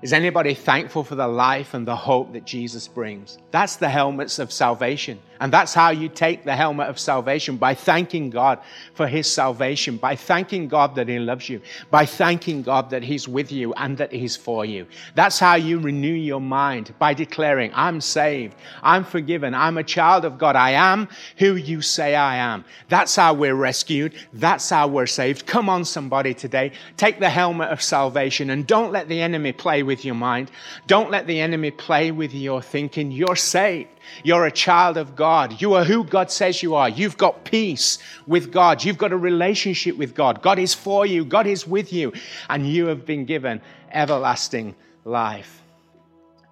Is 0.03 0.13
anybody 0.13 0.55
thankful 0.55 1.05
for 1.05 1.15
the 1.15 1.29
life 1.29 1.75
and 1.75 1.87
the 1.87 1.95
hope 1.95 2.33
that 2.33 2.45
Jesus 2.45 2.89
brings? 2.89 3.39
That's 3.53 3.77
the 3.77 3.89
helmets 3.89 4.41
of 4.41 4.51
salvation. 4.51 5.21
And 5.43 5.53
that's 5.53 5.75
how 5.75 5.91
you 5.91 6.09
take 6.09 6.45
the 6.45 6.55
helmet 6.55 6.89
of 6.89 7.01
salvation 7.01 7.57
by 7.57 7.75
thanking 7.75 8.31
God 8.31 8.61
for 8.95 9.09
his 9.09 9.29
salvation, 9.29 9.97
by 9.97 10.15
thanking 10.15 10.69
God 10.69 10.95
that 10.95 11.09
he 11.09 11.19
loves 11.19 11.49
you, 11.49 11.61
by 11.91 12.07
thanking 12.07 12.63
God 12.63 12.91
that 12.91 13.03
he's 13.03 13.27
with 13.27 13.51
you 13.51 13.73
and 13.75 13.99
that 13.99 14.13
he's 14.13 14.37
for 14.37 14.65
you. 14.65 14.87
That's 15.17 15.41
how 15.41 15.57
you 15.57 15.81
renew 15.81 16.15
your 16.15 16.41
mind 16.41 16.95
by 17.01 17.13
declaring, 17.13 17.73
I'm 17.75 18.01
saved, 18.01 18.55
I'm 18.85 19.03
forgiven, 19.03 19.53
I'm 19.53 19.79
a 19.79 19.83
child 19.83 20.25
of 20.25 20.39
God, 20.39 20.55
I 20.55 20.71
am 20.71 21.09
who 21.39 21.57
you 21.57 21.83
say 21.83 22.15
I 22.15 22.37
am. 22.37 22.65
That's 22.89 23.17
how 23.17 23.35
we're 23.35 23.57
rescued. 23.57 24.15
That's 24.33 24.71
how 24.71 24.87
we're 24.87 25.07
saved. 25.07 25.47
Come 25.47 25.69
on, 25.69 25.85
somebody 25.85 26.35
today. 26.35 26.71
Take 26.97 27.19
the 27.19 27.31
helmet 27.31 27.71
of 27.71 27.83
salvation 27.83 28.51
and 28.51 28.65
don't 28.65 28.93
let 28.93 29.09
the 29.09 29.21
enemy 29.21 29.51
play 29.51 29.83
with 29.83 29.92
your 30.01 30.15
mind. 30.15 30.51
Don't 30.87 31.11
let 31.11 31.27
the 31.27 31.41
enemy 31.41 31.71
play 31.71 32.11
with 32.11 32.33
your 32.33 32.63
thinking. 32.63 33.11
You're 33.11 33.37
saved. 33.37 33.91
You're 34.25 34.47
a 34.47 34.51
child 34.51 34.97
of 34.97 35.15
God. 35.15 35.61
You 35.61 35.75
are 35.75 35.85
who 35.85 36.05
God 36.05 36.31
says 36.31 36.63
you 36.63 36.75
are. 36.75 36.89
You've 36.89 37.17
got 37.17 37.45
peace 37.45 37.99
with 38.27 38.51
God. 38.51 38.85
You've 38.85 38.99
got 38.99 39.13
a 39.13 39.17
relationship 39.17 39.97
with 39.97 40.15
God. 40.15 40.43
God 40.43 40.59
is 40.59 40.75
for 40.75 41.07
you. 41.07 41.25
God 41.25 41.47
is 41.47 41.67
with 41.67 41.93
you. 41.93 42.13
And 42.49 42.67
you 42.67 42.87
have 42.87 43.07
been 43.07 43.25
given 43.25 43.61
everlasting 43.93 44.75
life. 45.05 45.63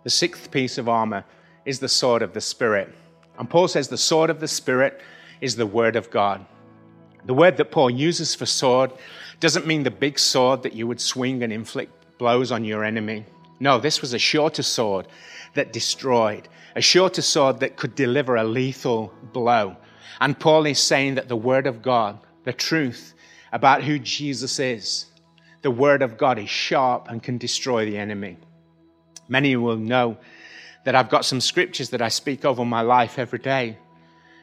The 0.04 0.10
sixth 0.10 0.50
piece 0.50 0.78
of 0.78 0.88
armor 0.88 1.24
is 1.64 1.78
the 1.78 1.88
sword 1.88 2.22
of 2.22 2.32
the 2.32 2.40
Spirit. 2.40 2.94
And 3.38 3.48
Paul 3.48 3.68
says 3.68 3.88
the 3.88 3.98
sword 3.98 4.30
of 4.30 4.40
the 4.40 4.48
Spirit 4.48 5.00
is 5.40 5.56
the 5.56 5.66
word 5.66 5.96
of 5.96 6.10
God. 6.10 6.44
The 7.24 7.34
word 7.34 7.56
that 7.58 7.70
Paul 7.70 7.90
uses 7.90 8.34
for 8.34 8.46
sword 8.46 8.92
doesn't 9.40 9.66
mean 9.66 9.82
the 9.82 9.90
big 9.90 10.18
sword 10.18 10.62
that 10.62 10.74
you 10.74 10.86
would 10.86 11.00
swing 11.00 11.42
and 11.42 11.52
inflict 11.52 11.99
blows 12.20 12.52
on 12.52 12.66
your 12.66 12.84
enemy. 12.84 13.24
No, 13.60 13.80
this 13.80 14.02
was 14.02 14.12
a 14.12 14.18
shorter 14.18 14.62
sword 14.62 15.08
that 15.54 15.72
destroyed, 15.72 16.48
a 16.76 16.82
shorter 16.82 17.22
sword 17.22 17.60
that 17.60 17.78
could 17.78 17.94
deliver 17.94 18.36
a 18.36 18.44
lethal 18.44 19.10
blow. 19.32 19.74
And 20.20 20.38
Paul 20.38 20.66
is 20.66 20.78
saying 20.78 21.14
that 21.14 21.28
the 21.28 21.36
Word 21.50 21.66
of 21.66 21.80
God, 21.80 22.18
the 22.44 22.52
truth 22.52 23.14
about 23.52 23.82
who 23.82 23.98
Jesus 23.98 24.58
is, 24.58 25.06
the 25.62 25.70
Word 25.70 26.02
of 26.02 26.18
God 26.18 26.38
is 26.38 26.50
sharp 26.50 27.08
and 27.08 27.22
can 27.22 27.38
destroy 27.38 27.86
the 27.86 27.96
enemy. 27.96 28.36
Many 29.26 29.56
will 29.56 29.78
know 29.78 30.18
that 30.84 30.94
I've 30.94 31.08
got 31.08 31.24
some 31.24 31.40
scriptures 31.40 31.88
that 31.90 32.02
I 32.02 32.08
speak 32.08 32.44
over 32.44 32.66
my 32.66 32.82
life 32.82 33.18
every 33.18 33.38
day. 33.38 33.78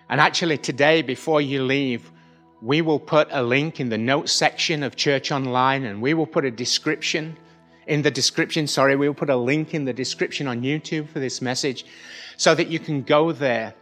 And 0.09 0.19
actually, 0.19 0.57
today, 0.57 1.03
before 1.03 1.41
you 1.41 1.61
leave, 1.63 2.11
we 2.59 2.81
will 2.81 2.99
put 2.99 3.27
a 3.29 3.43
link 3.43 3.79
in 3.79 3.89
the 3.89 3.99
notes 3.99 4.31
section 4.31 4.81
of 4.81 4.95
Church 4.95 5.31
Online 5.31 5.83
and 5.83 6.01
we 6.01 6.15
will 6.15 6.25
put 6.25 6.43
a 6.43 6.49
description 6.49 7.37
in 7.87 8.01
the 8.01 8.11
description. 8.11 8.67
Sorry, 8.67 8.95
we'll 8.95 9.13
put 9.13 9.29
a 9.29 9.35
link 9.35 9.73
in 9.73 9.85
the 9.85 9.93
description 9.93 10.47
on 10.47 10.61
YouTube 10.61 11.09
for 11.09 11.19
this 11.19 11.41
message 11.41 11.85
so 12.37 12.53
that 12.53 12.67
you 12.67 12.79
can 12.79 13.01
go 13.01 13.31
there 13.31 13.73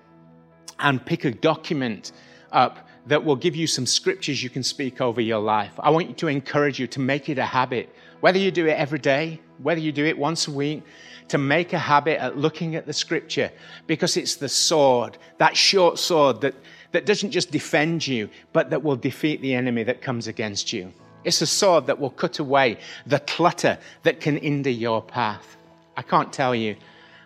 and 0.80 1.04
pick 1.06 1.26
a 1.26 1.32
document 1.32 2.12
up 2.52 2.88
that 3.08 3.24
will 3.24 3.36
give 3.36 3.56
you 3.56 3.68
some 3.68 3.86
scriptures 3.86 4.42
you 4.42 4.50
can 4.50 4.64
speak 4.64 5.00
over 5.02 5.22
your 5.22 5.40
life. 5.40 5.74
I 5.80 5.90
want 5.90 6.10
you 6.10 6.16
to 6.16 6.28
encourage 6.28 6.80
you 6.80 6.88
to 6.88 7.00
make 7.00 7.30
it 7.30 7.38
a 7.38 7.46
habit, 7.46 7.94
whether 8.22 8.40
you 8.40 8.52
do 8.52 8.66
it 8.66 8.74
every 8.74 9.00
day, 9.00 9.40
whether 9.62 9.80
you 9.80 9.92
do 9.92 10.06
it 10.06 10.18
once 10.18 10.48
a 10.48 10.52
week, 10.52 10.84
to 11.28 11.38
make 11.38 11.74
a 11.74 11.80
habit 11.80 12.20
at 12.20 12.38
looking 12.38 12.76
at 12.76 12.86
the 12.86 12.94
scripture 12.94 13.52
because 13.88 14.18
it's 14.18 14.36
the 14.36 14.50
sword, 14.50 15.18
that 15.38 15.56
short 15.56 15.98
sword 16.00 16.42
that, 16.42 16.56
that 16.92 17.06
doesn't 17.06 17.32
just 17.32 17.52
defend 17.52 18.06
you, 18.06 18.30
but 18.54 18.70
that 18.70 18.82
will 18.82 18.96
defeat 18.96 19.42
the 19.42 19.54
enemy 19.54 19.84
that 19.84 20.02
comes 20.02 20.28
against 20.28 20.74
you. 20.74 20.92
It's 21.26 21.42
a 21.42 21.48
sword 21.48 21.88
that 21.88 22.00
will 22.00 22.12
cut 22.12 22.40
away 22.40 22.78
the 23.06 23.20
clutter 23.20 23.80
that 24.04 24.22
can 24.22 24.38
hinder 24.38 24.70
your 24.70 25.02
path. 25.02 25.58
I 25.98 26.04
can't 26.04 26.32
tell 26.32 26.54
you 26.54 26.76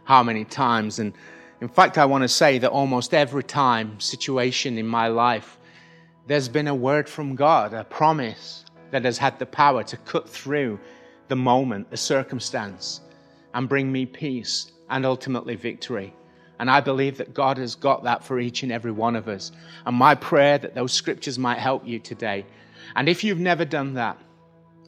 how 0.05 0.23
many 0.23 0.45
times, 0.45 0.99
and 0.99 1.13
in 1.61 1.67
fact, 1.67 1.97
I 1.97 2.05
want 2.05 2.23
to 2.23 2.29
say 2.29 2.57
that 2.59 2.71
almost 2.71 3.13
every 3.13 3.43
time, 3.43 3.99
situation 3.99 4.77
in 4.77 4.87
my 4.87 5.09
life, 5.09 5.59
there's 6.27 6.47
been 6.47 6.67
a 6.67 6.75
word 6.75 7.09
from 7.09 7.35
God, 7.35 7.73
a 7.73 7.83
promise 7.83 8.63
that 8.91 9.03
has 9.03 9.17
had 9.17 9.37
the 9.37 9.45
power 9.45 9.83
to 9.83 9.97
cut 9.97 10.29
through 10.29 10.79
the 11.27 11.35
moment, 11.35 11.91
the 11.91 11.97
circumstance, 11.97 13.01
and 13.53 13.67
bring 13.67 13.91
me 13.91 14.05
peace 14.05 14.71
and 14.89 15.05
ultimately 15.05 15.55
victory. 15.55 16.13
And 16.59 16.71
I 16.71 16.79
believe 16.79 17.17
that 17.17 17.33
God 17.33 17.57
has 17.57 17.75
got 17.75 18.03
that 18.03 18.23
for 18.23 18.39
each 18.39 18.63
and 18.63 18.71
every 18.71 18.91
one 18.91 19.15
of 19.15 19.27
us. 19.27 19.51
And 19.85 19.95
my 19.95 20.15
prayer 20.15 20.57
that 20.57 20.75
those 20.75 20.93
scriptures 20.93 21.37
might 21.37 21.59
help 21.59 21.85
you 21.87 21.99
today 21.99 22.45
and 22.95 23.09
if 23.09 23.23
you've 23.23 23.39
never 23.39 23.65
done 23.65 23.93
that, 23.95 24.17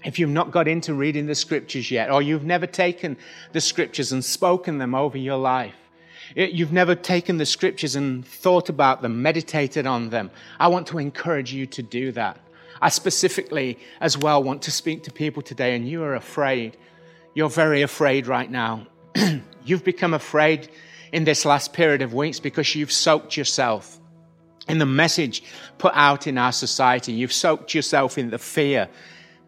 if 0.04 0.18
you've 0.18 0.30
not 0.30 0.52
got 0.52 0.68
into 0.68 0.94
reading 0.94 1.28
the 1.28 1.36
scriptures 1.36 1.92
yet, 1.92 2.10
or 2.10 2.22
you've 2.22 2.44
never 2.44 2.66
taken 2.66 3.18
the 3.52 3.62
scriptures 3.62 4.12
and 4.12 4.26
spoken 4.26 4.80
them 4.80 4.96
over 4.96 5.18
your 5.18 5.38
life, 5.38 5.76
you've 6.36 6.72
never 6.72 6.96
taken 6.96 7.38
the 7.38 7.46
scriptures 7.46 7.96
and 7.96 8.26
thought 8.26 8.70
about 8.70 9.02
them, 9.02 9.22
meditated 9.22 9.86
on 9.86 10.10
them, 10.10 10.32
I 10.60 10.68
want 10.70 10.88
to 10.88 10.98
encourage 10.98 11.54
you 11.54 11.66
to 11.68 11.84
do 11.84 12.12
that. 12.14 12.40
I 12.82 12.90
specifically, 12.90 13.78
as 14.00 14.18
well, 14.18 14.42
want 14.42 14.64
to 14.64 14.72
speak 14.72 15.04
to 15.04 15.12
people 15.12 15.44
today, 15.44 15.76
and 15.76 15.88
you 15.88 16.04
are 16.04 16.16
afraid. 16.16 16.78
You're 17.36 17.50
very 17.50 17.84
afraid 17.84 18.26
right 18.26 18.50
now. 18.50 18.88
you've 19.64 19.84
become 19.84 20.16
afraid 20.16 20.70
in 21.12 21.24
this 21.24 21.46
last 21.46 21.74
period 21.74 22.02
of 22.02 22.14
weeks 22.14 22.40
because 22.40 22.74
you've 22.74 22.92
soaked 22.92 23.38
yourself 23.38 24.01
in 24.67 24.78
the 24.78 24.86
message 24.86 25.43
put 25.78 25.93
out 25.95 26.28
in 26.28 26.38
our 26.38 26.52
society. 26.52 27.12
You've 27.12 27.34
soaked 27.34 27.74
yourself 27.74 28.17
in 28.17 28.30
the 28.30 28.38
fear 28.38 28.89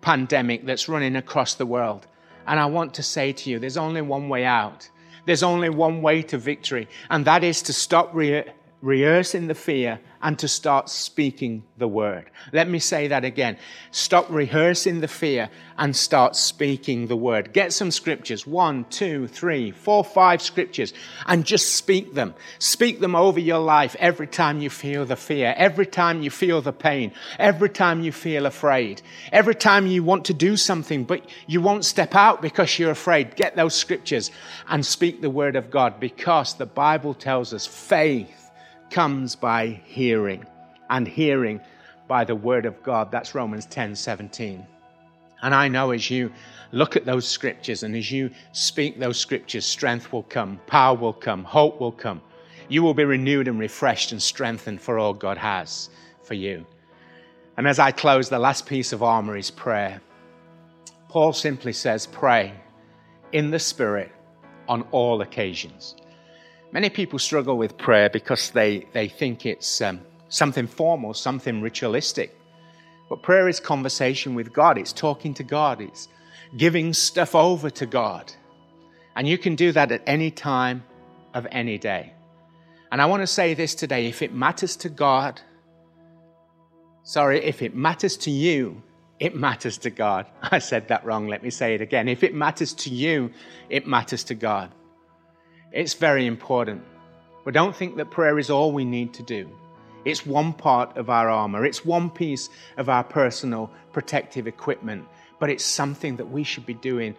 pandemic 0.01 0.65
that's 0.65 0.89
running 0.89 1.15
across 1.15 1.55
the 1.55 1.65
world. 1.65 2.07
And 2.45 2.59
I 2.59 2.65
want 2.65 2.93
to 2.95 3.03
say 3.03 3.31
to 3.31 3.49
you, 3.49 3.59
there's 3.59 3.77
only 3.77 4.01
one 4.01 4.27
way 4.27 4.43
out. 4.45 4.89
There's 5.25 5.43
only 5.43 5.69
one 5.69 6.01
way 6.01 6.21
to 6.23 6.37
victory, 6.37 6.89
and 7.09 7.23
that 7.25 7.45
is 7.45 7.61
to 7.63 7.73
stop 7.73 8.09
re- 8.13 8.43
rehearsing 8.83 9.47
the 9.47 9.55
fear 9.55 9.97
and 10.21 10.37
to 10.37 10.47
start 10.47 10.89
speaking 10.89 11.63
the 11.77 11.87
word. 11.87 12.29
Let 12.51 12.67
me 12.67 12.79
say 12.79 13.07
that 13.07 13.23
again. 13.23 13.57
Stop 13.91 14.29
rehearsing 14.29 14.99
the 14.99 15.07
fear 15.07 15.49
and 15.77 15.95
start 15.95 16.35
speaking 16.35 17.07
the 17.07 17.15
word. 17.15 17.53
Get 17.53 17.71
some 17.71 17.91
scriptures 17.91 18.45
one, 18.45 18.83
two, 18.89 19.27
three, 19.27 19.71
four, 19.71 20.03
five 20.03 20.41
scriptures 20.41 20.93
and 21.27 21.45
just 21.45 21.75
speak 21.75 22.13
them. 22.13 22.35
Speak 22.59 22.99
them 22.99 23.15
over 23.15 23.39
your 23.39 23.59
life 23.59 23.95
every 23.99 24.27
time 24.27 24.59
you 24.59 24.69
feel 24.69 25.05
the 25.05 25.15
fear, 25.15 25.53
every 25.55 25.85
time 25.85 26.21
you 26.21 26.29
feel 26.29 26.61
the 26.61 26.73
pain, 26.73 27.13
every 27.39 27.69
time 27.69 28.03
you 28.03 28.11
feel 28.11 28.45
afraid, 28.45 29.01
every 29.31 29.55
time 29.55 29.87
you 29.87 30.03
want 30.03 30.25
to 30.25 30.33
do 30.33 30.57
something 30.57 31.05
but 31.05 31.25
you 31.47 31.61
won't 31.61 31.85
step 31.85 32.15
out 32.15 32.41
because 32.41 32.77
you're 32.77 32.91
afraid. 32.91 33.37
Get 33.37 33.55
those 33.55 33.75
scriptures 33.75 34.29
and 34.67 34.85
speak 34.85 35.21
the 35.21 35.29
word 35.29 35.55
of 35.55 35.71
God 35.71 36.01
because 36.01 36.55
the 36.55 36.65
Bible 36.65 37.13
tells 37.13 37.53
us 37.53 37.65
faith 37.65 38.42
comes 38.89 39.35
by 39.35 39.81
hearing, 39.85 40.45
and 40.89 41.07
hearing 41.07 41.59
by 42.07 42.23
the 42.23 42.35
word 42.35 42.65
of 42.65 42.81
God. 42.83 43.11
That's 43.11 43.35
Romans 43.35 43.65
10 43.65 43.95
17. 43.95 44.65
And 45.41 45.53
I 45.53 45.67
know 45.67 45.91
as 45.91 46.09
you 46.09 46.31
look 46.71 46.95
at 46.95 47.05
those 47.05 47.27
scriptures 47.27 47.83
and 47.83 47.95
as 47.95 48.09
you 48.11 48.31
speak 48.53 48.97
those 48.97 49.19
scriptures, 49.19 49.65
strength 49.65 50.11
will 50.13 50.23
come, 50.23 50.59
power 50.67 50.95
will 50.95 51.13
come, 51.13 51.43
hope 51.43 51.81
will 51.81 51.91
come. 51.91 52.21
You 52.69 52.81
will 52.81 52.93
be 52.93 53.03
renewed 53.03 53.47
and 53.47 53.59
refreshed 53.59 54.13
and 54.13 54.21
strengthened 54.21 54.81
for 54.81 54.97
all 54.97 55.13
God 55.13 55.37
has 55.37 55.89
for 56.23 56.33
you. 56.33 56.65
And 57.57 57.67
as 57.67 57.77
I 57.77 57.91
close, 57.91 58.29
the 58.29 58.39
last 58.39 58.65
piece 58.65 58.93
of 58.93 59.03
armor 59.03 59.35
is 59.35 59.51
prayer. 59.51 60.01
Paul 61.09 61.33
simply 61.33 61.73
says, 61.73 62.07
Pray 62.07 62.53
in 63.33 63.51
the 63.51 63.59
Spirit 63.59 64.11
on 64.67 64.83
all 64.91 65.21
occasions. 65.21 65.95
Many 66.73 66.89
people 66.89 67.19
struggle 67.19 67.55
with 67.55 67.77
prayer 67.77 68.09
because 68.09 68.49
they, 68.49 68.87
they 68.93 69.07
think 69.07 69.45
it's 69.45 69.79
um, 69.79 70.01
something 70.29 70.65
formal, 70.65 71.13
something 71.13 71.61
ritualistic. 71.61 72.35
But 73.09 73.21
prayer 73.21 73.47
is 73.47 73.59
conversation 73.59 74.33
with 74.33 74.51
God, 74.51 74.79
it's 74.79 74.91
talking 74.91 75.35
to 75.35 75.43
God, 75.43 75.81
it's 75.81 76.07
giving 76.57 76.93
stuff 76.93 77.35
over 77.35 77.69
to 77.69 77.85
God. 77.85 78.33
And 79.15 79.27
you 79.27 79.37
can 79.37 79.53
do 79.55 79.71
that 79.71 79.91
at 79.91 80.01
any 80.07 80.31
time 80.31 80.83
of 81.35 81.45
any 81.51 81.77
day. 81.77 82.13
And 82.91 82.99
I 82.99 83.05
want 83.05 83.21
to 83.21 83.27
say 83.27 83.53
this 83.53 83.75
today 83.75 84.07
if 84.07 84.23
it 84.23 84.33
matters 84.33 84.75
to 84.77 84.89
God, 84.89 85.41
sorry, 87.03 87.45
if 87.45 87.61
it 87.61 87.75
matters 87.75 88.17
to 88.17 88.31
you, 88.31 88.81
it 89.19 89.35
matters 89.35 89.77
to 89.79 89.91
God. 89.91 90.25
I 90.41 90.57
said 90.57 90.87
that 90.87 91.05
wrong. 91.05 91.27
Let 91.27 91.43
me 91.43 91.51
say 91.51 91.75
it 91.75 91.81
again. 91.81 92.07
If 92.07 92.23
it 92.23 92.33
matters 92.33 92.73
to 92.73 92.89
you, 92.89 93.29
it 93.69 93.85
matters 93.85 94.23
to 94.23 94.33
God. 94.33 94.71
It's 95.73 95.95
very 95.95 96.27
important. 96.27 96.83
But 97.43 97.55
don't 97.55 97.75
think 97.75 97.97
that 97.97 98.11
prayer 98.11 98.37
is 98.37 98.51
all 98.51 98.71
we 98.71 98.85
need 98.85 99.11
to 99.15 99.23
do. 99.23 99.49
It's 100.05 100.23
one 100.23 100.53
part 100.53 100.95
of 100.97 101.09
our 101.09 101.29
armor, 101.29 101.65
it's 101.65 101.83
one 101.83 102.11
piece 102.11 102.49
of 102.77 102.89
our 102.89 103.03
personal 103.03 103.71
protective 103.91 104.47
equipment, 104.47 105.07
but 105.39 105.49
it's 105.49 105.65
something 105.65 106.17
that 106.17 106.29
we 106.29 106.43
should 106.43 106.67
be 106.67 106.75
doing 106.75 107.15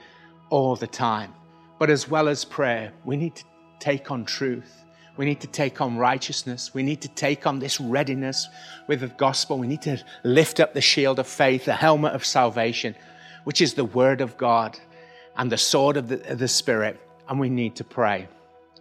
all 0.50 0.76
the 0.76 0.86
time. 0.86 1.34
But 1.80 1.90
as 1.90 2.08
well 2.08 2.28
as 2.28 2.44
prayer, 2.44 2.92
we 3.04 3.16
need 3.16 3.34
to 3.36 3.44
take 3.80 4.12
on 4.12 4.24
truth. 4.24 4.84
We 5.16 5.24
need 5.24 5.40
to 5.40 5.48
take 5.48 5.80
on 5.80 5.96
righteousness. 5.96 6.72
We 6.74 6.82
need 6.84 7.00
to 7.02 7.08
take 7.08 7.46
on 7.46 7.58
this 7.58 7.80
readiness 7.80 8.48
with 8.86 9.00
the 9.00 9.08
gospel. 9.08 9.58
We 9.58 9.66
need 9.66 9.82
to 9.82 10.04
lift 10.22 10.60
up 10.60 10.74
the 10.74 10.80
shield 10.80 11.18
of 11.18 11.26
faith, 11.26 11.64
the 11.64 11.74
helmet 11.74 12.12
of 12.12 12.24
salvation, 12.24 12.94
which 13.44 13.60
is 13.60 13.74
the 13.74 13.84
word 13.84 14.20
of 14.20 14.36
God 14.36 14.78
and 15.36 15.50
the 15.50 15.58
sword 15.58 15.96
of 15.96 16.08
the, 16.08 16.30
of 16.30 16.38
the 16.38 16.48
Spirit. 16.48 17.00
And 17.28 17.40
we 17.40 17.48
need 17.48 17.76
to 17.76 17.84
pray. 17.84 18.28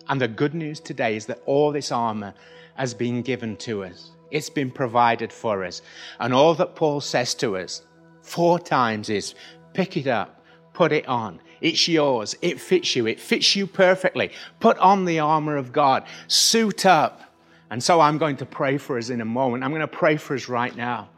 And 0.09 0.19
the 0.19 0.27
good 0.27 0.53
news 0.53 0.79
today 0.79 1.15
is 1.15 1.25
that 1.27 1.41
all 1.45 1.71
this 1.71 1.91
armor 1.91 2.33
has 2.75 2.93
been 2.93 3.21
given 3.21 3.55
to 3.57 3.83
us. 3.83 4.11
It's 4.31 4.49
been 4.49 4.71
provided 4.71 5.31
for 5.31 5.63
us. 5.63 5.81
And 6.19 6.33
all 6.33 6.55
that 6.55 6.75
Paul 6.75 7.01
says 7.01 7.33
to 7.35 7.57
us 7.57 7.83
four 8.21 8.59
times 8.59 9.09
is 9.09 9.35
pick 9.73 9.95
it 9.97 10.07
up, 10.07 10.41
put 10.73 10.91
it 10.91 11.07
on. 11.07 11.39
It's 11.61 11.87
yours. 11.87 12.35
It 12.41 12.59
fits 12.59 12.95
you. 12.95 13.07
It 13.07 13.19
fits 13.19 13.55
you 13.55 13.67
perfectly. 13.67 14.31
Put 14.59 14.77
on 14.79 15.05
the 15.05 15.19
armor 15.19 15.55
of 15.55 15.71
God. 15.71 16.03
Suit 16.27 16.85
up. 16.85 17.21
And 17.69 17.81
so 17.81 18.01
I'm 18.01 18.17
going 18.17 18.37
to 18.37 18.45
pray 18.45 18.77
for 18.77 18.97
us 18.97 19.09
in 19.09 19.21
a 19.21 19.25
moment. 19.25 19.63
I'm 19.63 19.71
going 19.71 19.81
to 19.81 19.87
pray 19.87 20.17
for 20.17 20.35
us 20.35 20.49
right 20.49 20.75
now. 20.75 21.09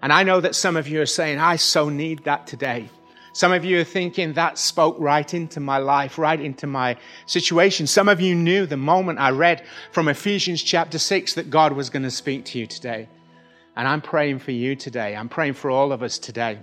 And 0.00 0.12
I 0.12 0.22
know 0.22 0.40
that 0.40 0.54
some 0.54 0.76
of 0.76 0.88
you 0.88 1.00
are 1.02 1.06
saying, 1.06 1.38
I 1.38 1.56
so 1.56 1.88
need 1.88 2.24
that 2.24 2.46
today. 2.46 2.88
Some 3.34 3.50
of 3.50 3.64
you 3.64 3.80
are 3.80 3.84
thinking 3.84 4.34
that 4.34 4.58
spoke 4.58 4.94
right 5.00 5.34
into 5.34 5.58
my 5.58 5.78
life, 5.78 6.18
right 6.18 6.40
into 6.40 6.68
my 6.68 6.96
situation. 7.26 7.88
Some 7.88 8.08
of 8.08 8.20
you 8.20 8.32
knew 8.32 8.64
the 8.64 8.76
moment 8.76 9.18
I 9.18 9.30
read 9.30 9.64
from 9.90 10.06
Ephesians 10.06 10.62
chapter 10.62 11.00
6 11.00 11.34
that 11.34 11.50
God 11.50 11.72
was 11.72 11.90
going 11.90 12.04
to 12.04 12.12
speak 12.12 12.44
to 12.44 12.60
you 12.60 12.68
today. 12.68 13.08
And 13.74 13.88
I'm 13.88 14.00
praying 14.00 14.38
for 14.38 14.52
you 14.52 14.76
today. 14.76 15.16
I'm 15.16 15.28
praying 15.28 15.54
for 15.54 15.68
all 15.68 15.90
of 15.90 16.00
us 16.00 16.16
today. 16.16 16.60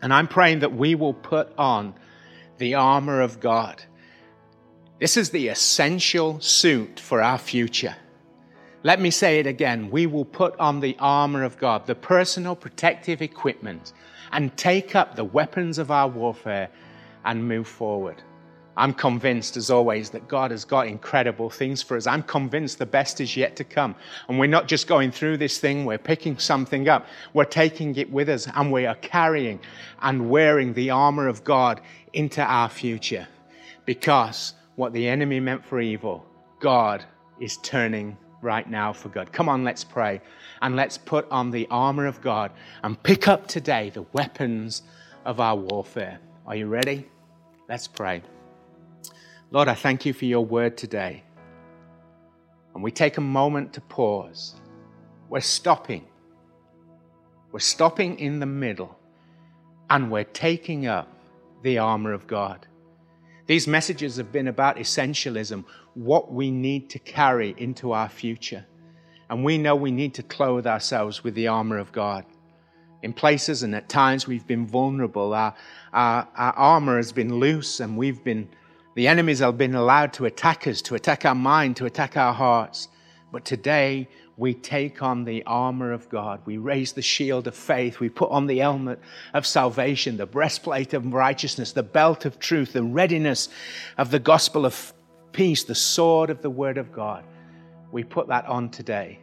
And 0.00 0.14
I'm 0.14 0.28
praying 0.28 0.60
that 0.60 0.72
we 0.72 0.94
will 0.94 1.12
put 1.12 1.52
on 1.58 1.94
the 2.58 2.76
armor 2.76 3.20
of 3.20 3.40
God. 3.40 3.82
This 5.00 5.16
is 5.16 5.30
the 5.30 5.48
essential 5.48 6.40
suit 6.40 7.00
for 7.00 7.20
our 7.20 7.36
future. 7.36 7.96
Let 8.84 9.00
me 9.00 9.10
say 9.10 9.40
it 9.40 9.46
again. 9.48 9.90
We 9.90 10.06
will 10.06 10.24
put 10.24 10.56
on 10.60 10.78
the 10.78 10.96
armor 11.00 11.42
of 11.42 11.58
God, 11.58 11.88
the 11.88 11.96
personal 11.96 12.54
protective 12.54 13.20
equipment 13.22 13.92
and 14.32 14.56
take 14.56 14.94
up 14.94 15.16
the 15.16 15.24
weapons 15.24 15.78
of 15.78 15.90
our 15.90 16.08
warfare 16.08 16.68
and 17.24 17.46
move 17.46 17.68
forward. 17.68 18.22
I'm 18.76 18.94
convinced, 18.94 19.56
as 19.56 19.68
always, 19.68 20.10
that 20.10 20.26
God 20.28 20.50
has 20.52 20.64
got 20.64 20.86
incredible 20.86 21.50
things 21.50 21.82
for 21.82 21.96
us. 21.96 22.06
I'm 22.06 22.22
convinced 22.22 22.78
the 22.78 22.86
best 22.86 23.20
is 23.20 23.36
yet 23.36 23.56
to 23.56 23.64
come. 23.64 23.94
And 24.28 24.38
we're 24.38 24.46
not 24.46 24.68
just 24.68 24.86
going 24.86 25.10
through 25.10 25.36
this 25.36 25.58
thing, 25.58 25.84
we're 25.84 25.98
picking 25.98 26.38
something 26.38 26.88
up. 26.88 27.06
We're 27.34 27.44
taking 27.44 27.94
it 27.96 28.10
with 28.10 28.28
us 28.28 28.48
and 28.54 28.72
we 28.72 28.86
are 28.86 28.94
carrying 28.94 29.60
and 30.00 30.30
wearing 30.30 30.72
the 30.72 30.90
armor 30.90 31.28
of 31.28 31.44
God 31.44 31.80
into 32.12 32.42
our 32.42 32.68
future. 32.68 33.28
Because 33.84 34.54
what 34.76 34.92
the 34.92 35.08
enemy 35.08 35.40
meant 35.40 35.64
for 35.64 35.80
evil, 35.80 36.24
God 36.60 37.04
is 37.40 37.58
turning 37.58 38.16
right 38.42 38.68
now 38.68 38.92
for 38.92 39.08
God. 39.08 39.32
Come 39.32 39.48
on, 39.48 39.64
let's 39.64 39.84
pray 39.84 40.20
and 40.62 40.76
let's 40.76 40.98
put 40.98 41.30
on 41.30 41.50
the 41.50 41.66
armor 41.70 42.06
of 42.06 42.20
God 42.20 42.52
and 42.82 43.00
pick 43.02 43.28
up 43.28 43.46
today 43.46 43.90
the 43.90 44.06
weapons 44.12 44.82
of 45.24 45.40
our 45.40 45.56
warfare. 45.56 46.18
Are 46.46 46.56
you 46.56 46.66
ready? 46.66 47.06
Let's 47.68 47.86
pray. 47.86 48.22
Lord, 49.50 49.68
I 49.68 49.74
thank 49.74 50.06
you 50.06 50.12
for 50.12 50.24
your 50.24 50.44
word 50.44 50.76
today. 50.76 51.24
And 52.74 52.82
we 52.82 52.90
take 52.90 53.18
a 53.18 53.22
moment 53.22 53.72
to 53.74 53.80
pause. 53.80 54.54
We're 55.28 55.40
stopping. 55.40 56.06
We're 57.52 57.58
stopping 57.58 58.18
in 58.18 58.38
the 58.38 58.46
middle 58.46 58.96
and 59.88 60.10
we're 60.10 60.24
taking 60.24 60.86
up 60.86 61.08
the 61.62 61.78
armor 61.78 62.12
of 62.12 62.26
God. 62.26 62.66
These 63.50 63.66
messages 63.66 64.16
have 64.16 64.30
been 64.30 64.46
about 64.46 64.76
essentialism, 64.76 65.64
what 65.94 66.32
we 66.32 66.52
need 66.52 66.88
to 66.90 67.00
carry 67.00 67.52
into 67.58 67.90
our 67.90 68.08
future. 68.08 68.64
And 69.28 69.42
we 69.42 69.58
know 69.58 69.74
we 69.74 69.90
need 69.90 70.14
to 70.14 70.22
clothe 70.22 70.68
ourselves 70.68 71.24
with 71.24 71.34
the 71.34 71.48
armor 71.48 71.78
of 71.78 71.90
God. 71.90 72.24
In 73.02 73.12
places 73.12 73.64
and 73.64 73.74
at 73.74 73.88
times 73.88 74.28
we've 74.28 74.46
been 74.46 74.68
vulnerable. 74.68 75.34
Our, 75.34 75.52
our, 75.92 76.28
our 76.36 76.52
armor 76.52 76.96
has 76.96 77.10
been 77.10 77.40
loose 77.40 77.80
and 77.80 77.96
we've 77.96 78.22
been, 78.22 78.48
the 78.94 79.08
enemies 79.08 79.40
have 79.40 79.58
been 79.58 79.74
allowed 79.74 80.12
to 80.12 80.26
attack 80.26 80.68
us, 80.68 80.80
to 80.82 80.94
attack 80.94 81.24
our 81.24 81.34
mind, 81.34 81.74
to 81.78 81.86
attack 81.86 82.16
our 82.16 82.32
hearts. 82.32 82.86
But 83.32 83.44
today 83.44 84.08
we 84.40 84.54
take 84.54 85.02
on 85.02 85.24
the 85.24 85.44
armor 85.44 85.92
of 85.92 86.08
God. 86.08 86.40
We 86.44 86.56
raise 86.56 86.92
the 86.92 87.02
shield 87.02 87.46
of 87.46 87.54
faith. 87.54 88.00
We 88.00 88.08
put 88.08 88.30
on 88.30 88.46
the 88.46 88.58
helmet 88.58 88.98
of 89.34 89.46
salvation, 89.46 90.16
the 90.16 90.26
breastplate 90.26 90.94
of 90.94 91.12
righteousness, 91.12 91.72
the 91.72 91.82
belt 91.82 92.24
of 92.24 92.40
truth, 92.40 92.72
the 92.72 92.82
readiness 92.82 93.48
of 93.98 94.10
the 94.10 94.18
gospel 94.18 94.66
of 94.66 94.92
peace, 95.30 95.62
the 95.62 95.74
sword 95.76 96.30
of 96.30 96.42
the 96.42 96.50
word 96.50 96.78
of 96.78 96.92
God 96.92 97.24
we 97.92 98.04
put 98.04 98.28
that 98.28 98.46
on 98.46 98.68
today. 98.70 99.20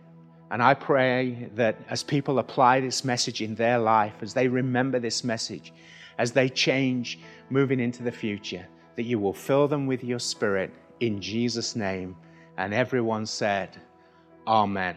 And 0.52 0.64
I 0.64 0.74
pray 0.74 1.50
that 1.56 1.78
as 1.90 2.04
people 2.04 2.40
apply 2.40 2.80
this 2.80 3.04
message 3.04 3.42
in 3.42 3.56
their 3.56 3.80
life, 3.80 4.14
as 4.22 4.34
they 4.34 4.48
remember 4.48 5.00
this 5.00 5.24
message, 5.24 5.74
as 6.18 6.32
they 6.32 6.50
change 6.50 7.20
moving 7.50 7.80
into 7.80 8.04
the 8.04 8.12
future, 8.12 8.66
that 8.96 9.04
you 9.04 9.20
will 9.20 9.34
fill 9.34 9.68
them 9.68 9.88
with 9.88 10.04
your 10.04 10.20
spirit 10.20 10.74
in 11.00 11.22
Jesus' 11.22 11.76
name. 11.76 12.16
And 12.58 12.74
everyone 12.74 13.26
said, 13.26 13.80
Amen. 14.48 14.96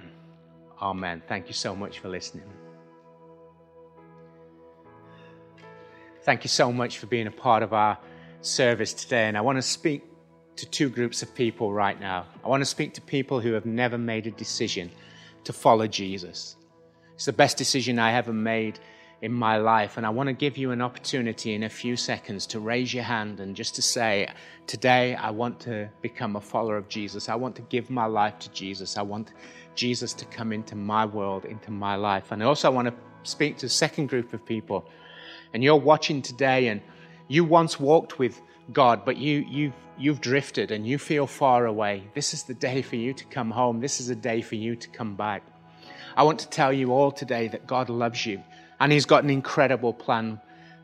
Amen. 0.81 1.23
Thank 1.27 1.49
you 1.49 1.55
so 1.55 1.75
much 1.75 1.99
for 1.99 2.09
listening. 2.09 2.45
Thank 6.23 6.45
you 6.45 6.49
so 6.49 6.73
much 6.73 6.99
for 6.99 7.07
being 7.07 7.27
a 7.27 7.33
part 7.33 7.63
of 7.65 7.73
our 7.73 7.99
service 8.43 8.95
today. 8.95 9.27
And 9.27 9.37
I 9.37 9.41
want 9.41 9.59
to 9.59 9.63
speak 9.63 10.05
to 10.57 10.67
two 10.71 10.89
groups 10.89 11.23
of 11.23 11.35
people 11.35 11.73
right 11.73 11.99
now. 11.99 12.27
I 12.45 12.49
want 12.49 12.61
to 12.61 12.67
speak 12.67 12.95
to 12.95 13.01
people 13.01 13.41
who 13.41 13.53
have 13.53 13.67
never 13.67 13.99
made 13.99 14.27
a 14.27 14.31
decision 14.31 14.91
to 15.45 15.53
follow 15.53 15.87
Jesus. 15.87 16.57
It's 17.15 17.25
the 17.25 17.33
best 17.33 17.57
decision 17.57 17.99
I 17.99 18.13
ever 18.13 18.33
made 18.33 18.79
in 19.23 19.33
my 19.33 19.59
life. 19.59 19.97
And 19.97 20.07
I 20.07 20.11
want 20.11 20.29
to 20.29 20.33
give 20.33 20.57
you 20.57 20.71
an 20.71 20.81
opportunity 20.81 21.55
in 21.55 21.65
a 21.65 21.69
few 21.69 21.97
seconds 21.97 22.47
to 22.47 22.61
raise 22.61 22.95
your 22.95 23.05
hand 23.05 23.41
and 23.41 23.55
just 23.55 23.75
to 23.75 23.83
say, 23.83 24.29
Today 24.67 25.15
I 25.15 25.31
want 25.31 25.61
to 25.61 25.91
become 26.01 26.37
a 26.37 26.41
follower 26.41 26.77
of 26.77 26.89
Jesus. 26.89 27.29
I 27.29 27.35
want 27.35 27.57
to 27.57 27.63
give 27.63 27.91
my 27.91 28.07
life 28.07 28.39
to 28.41 28.51
Jesus. 28.51 28.97
I 28.97 29.03
want 29.03 29.33
Jesus 29.75 30.13
to 30.15 30.25
come 30.27 30.53
into 30.53 30.77
my 30.77 31.05
world, 31.05 31.45
into 31.45 31.71
my 31.71 31.97
life. 31.97 32.31
And 32.31 32.43
I 32.43 32.47
also 32.47 32.71
want 32.71 32.89
to 32.89 32.95
speak 33.23 33.59
to 33.59 33.67
a 33.67 33.69
second 33.71 34.09
group 34.09 34.33
of 34.33 34.45
people. 34.45 34.89
And 35.53 35.63
you're 35.63 35.77
watching 35.77 36.23
today 36.23 36.69
and 36.69 36.81
you 37.29 37.45
once 37.45 37.79
walked 37.79 38.19
with 38.19 38.41
God, 38.73 39.05
but 39.05 39.17
you, 39.17 39.45
you've, 39.49 39.75
you've 39.99 40.21
drifted 40.21 40.71
and 40.71 40.87
you 40.87 40.99
feel 40.99 41.27
far 41.27 41.67
away. 41.67 42.05
This 42.15 42.33
is 42.33 42.45
the 42.45 42.55
day 42.55 42.83
for 42.83 42.97
you 42.97 43.13
to 43.13 43.25
come 43.25 43.51
home. 43.51 43.81
This 43.81 44.01
is 44.01 44.09
a 44.09 44.15
day 44.15 44.41
for 44.41 44.55
you 44.55 44.77
to 44.77 44.89
come 44.89 45.17
back. 45.17 45.43
I 46.17 46.23
want 46.23 46.39
to 46.41 46.49
tell 46.49 46.73
you 46.73 46.93
all 46.93 47.13
today 47.13 47.49
that 47.49 47.67
God 47.67 47.89
loves 47.89 48.25
you 48.27 48.43
and 48.81 48.91
He's 48.91 49.07
got 49.07 49.23
an 49.23 49.31
incredible 49.31 49.93
plan 49.93 50.41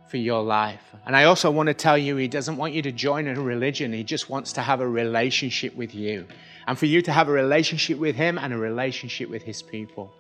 for 0.08 0.18
your 0.18 0.42
life. 0.42 0.82
And 1.04 1.16
I 1.16 1.24
also 1.24 1.50
want 1.50 1.66
to 1.66 1.74
tell 1.74 1.98
you, 1.98 2.16
He 2.16 2.28
doesn't 2.28 2.56
want 2.56 2.74
you 2.74 2.82
to 2.82 2.92
join 2.92 3.26
a 3.26 3.40
religion, 3.40 3.92
He 3.92 4.04
just 4.04 4.30
wants 4.30 4.52
to 4.54 4.60
have 4.60 4.80
a 4.80 4.88
relationship 4.88 5.74
with 5.74 5.94
you. 5.94 6.26
And 6.68 6.78
for 6.78 6.86
you 6.86 7.02
to 7.02 7.12
have 7.12 7.28
a 7.28 7.32
relationship 7.32 7.98
with 7.98 8.16
Him 8.16 8.38
and 8.38 8.52
a 8.52 8.58
relationship 8.58 9.30
with 9.30 9.42
His 9.42 9.62
people. 9.62 10.12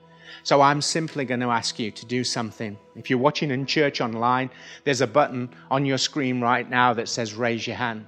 So 0.42 0.60
I'm 0.60 0.82
simply 0.82 1.24
going 1.24 1.40
to 1.40 1.50
ask 1.50 1.78
you 1.78 1.90
to 1.90 2.06
do 2.06 2.22
something. 2.22 2.76
If 2.94 3.10
you're 3.10 3.18
watching 3.18 3.50
in 3.50 3.66
church 3.66 4.00
online, 4.00 4.50
there's 4.84 5.00
a 5.00 5.06
button 5.06 5.50
on 5.70 5.84
your 5.84 5.98
screen 5.98 6.40
right 6.40 6.68
now 6.68 6.94
that 6.94 7.08
says 7.08 7.34
raise 7.34 7.66
your 7.66 7.76
hand. 7.76 8.06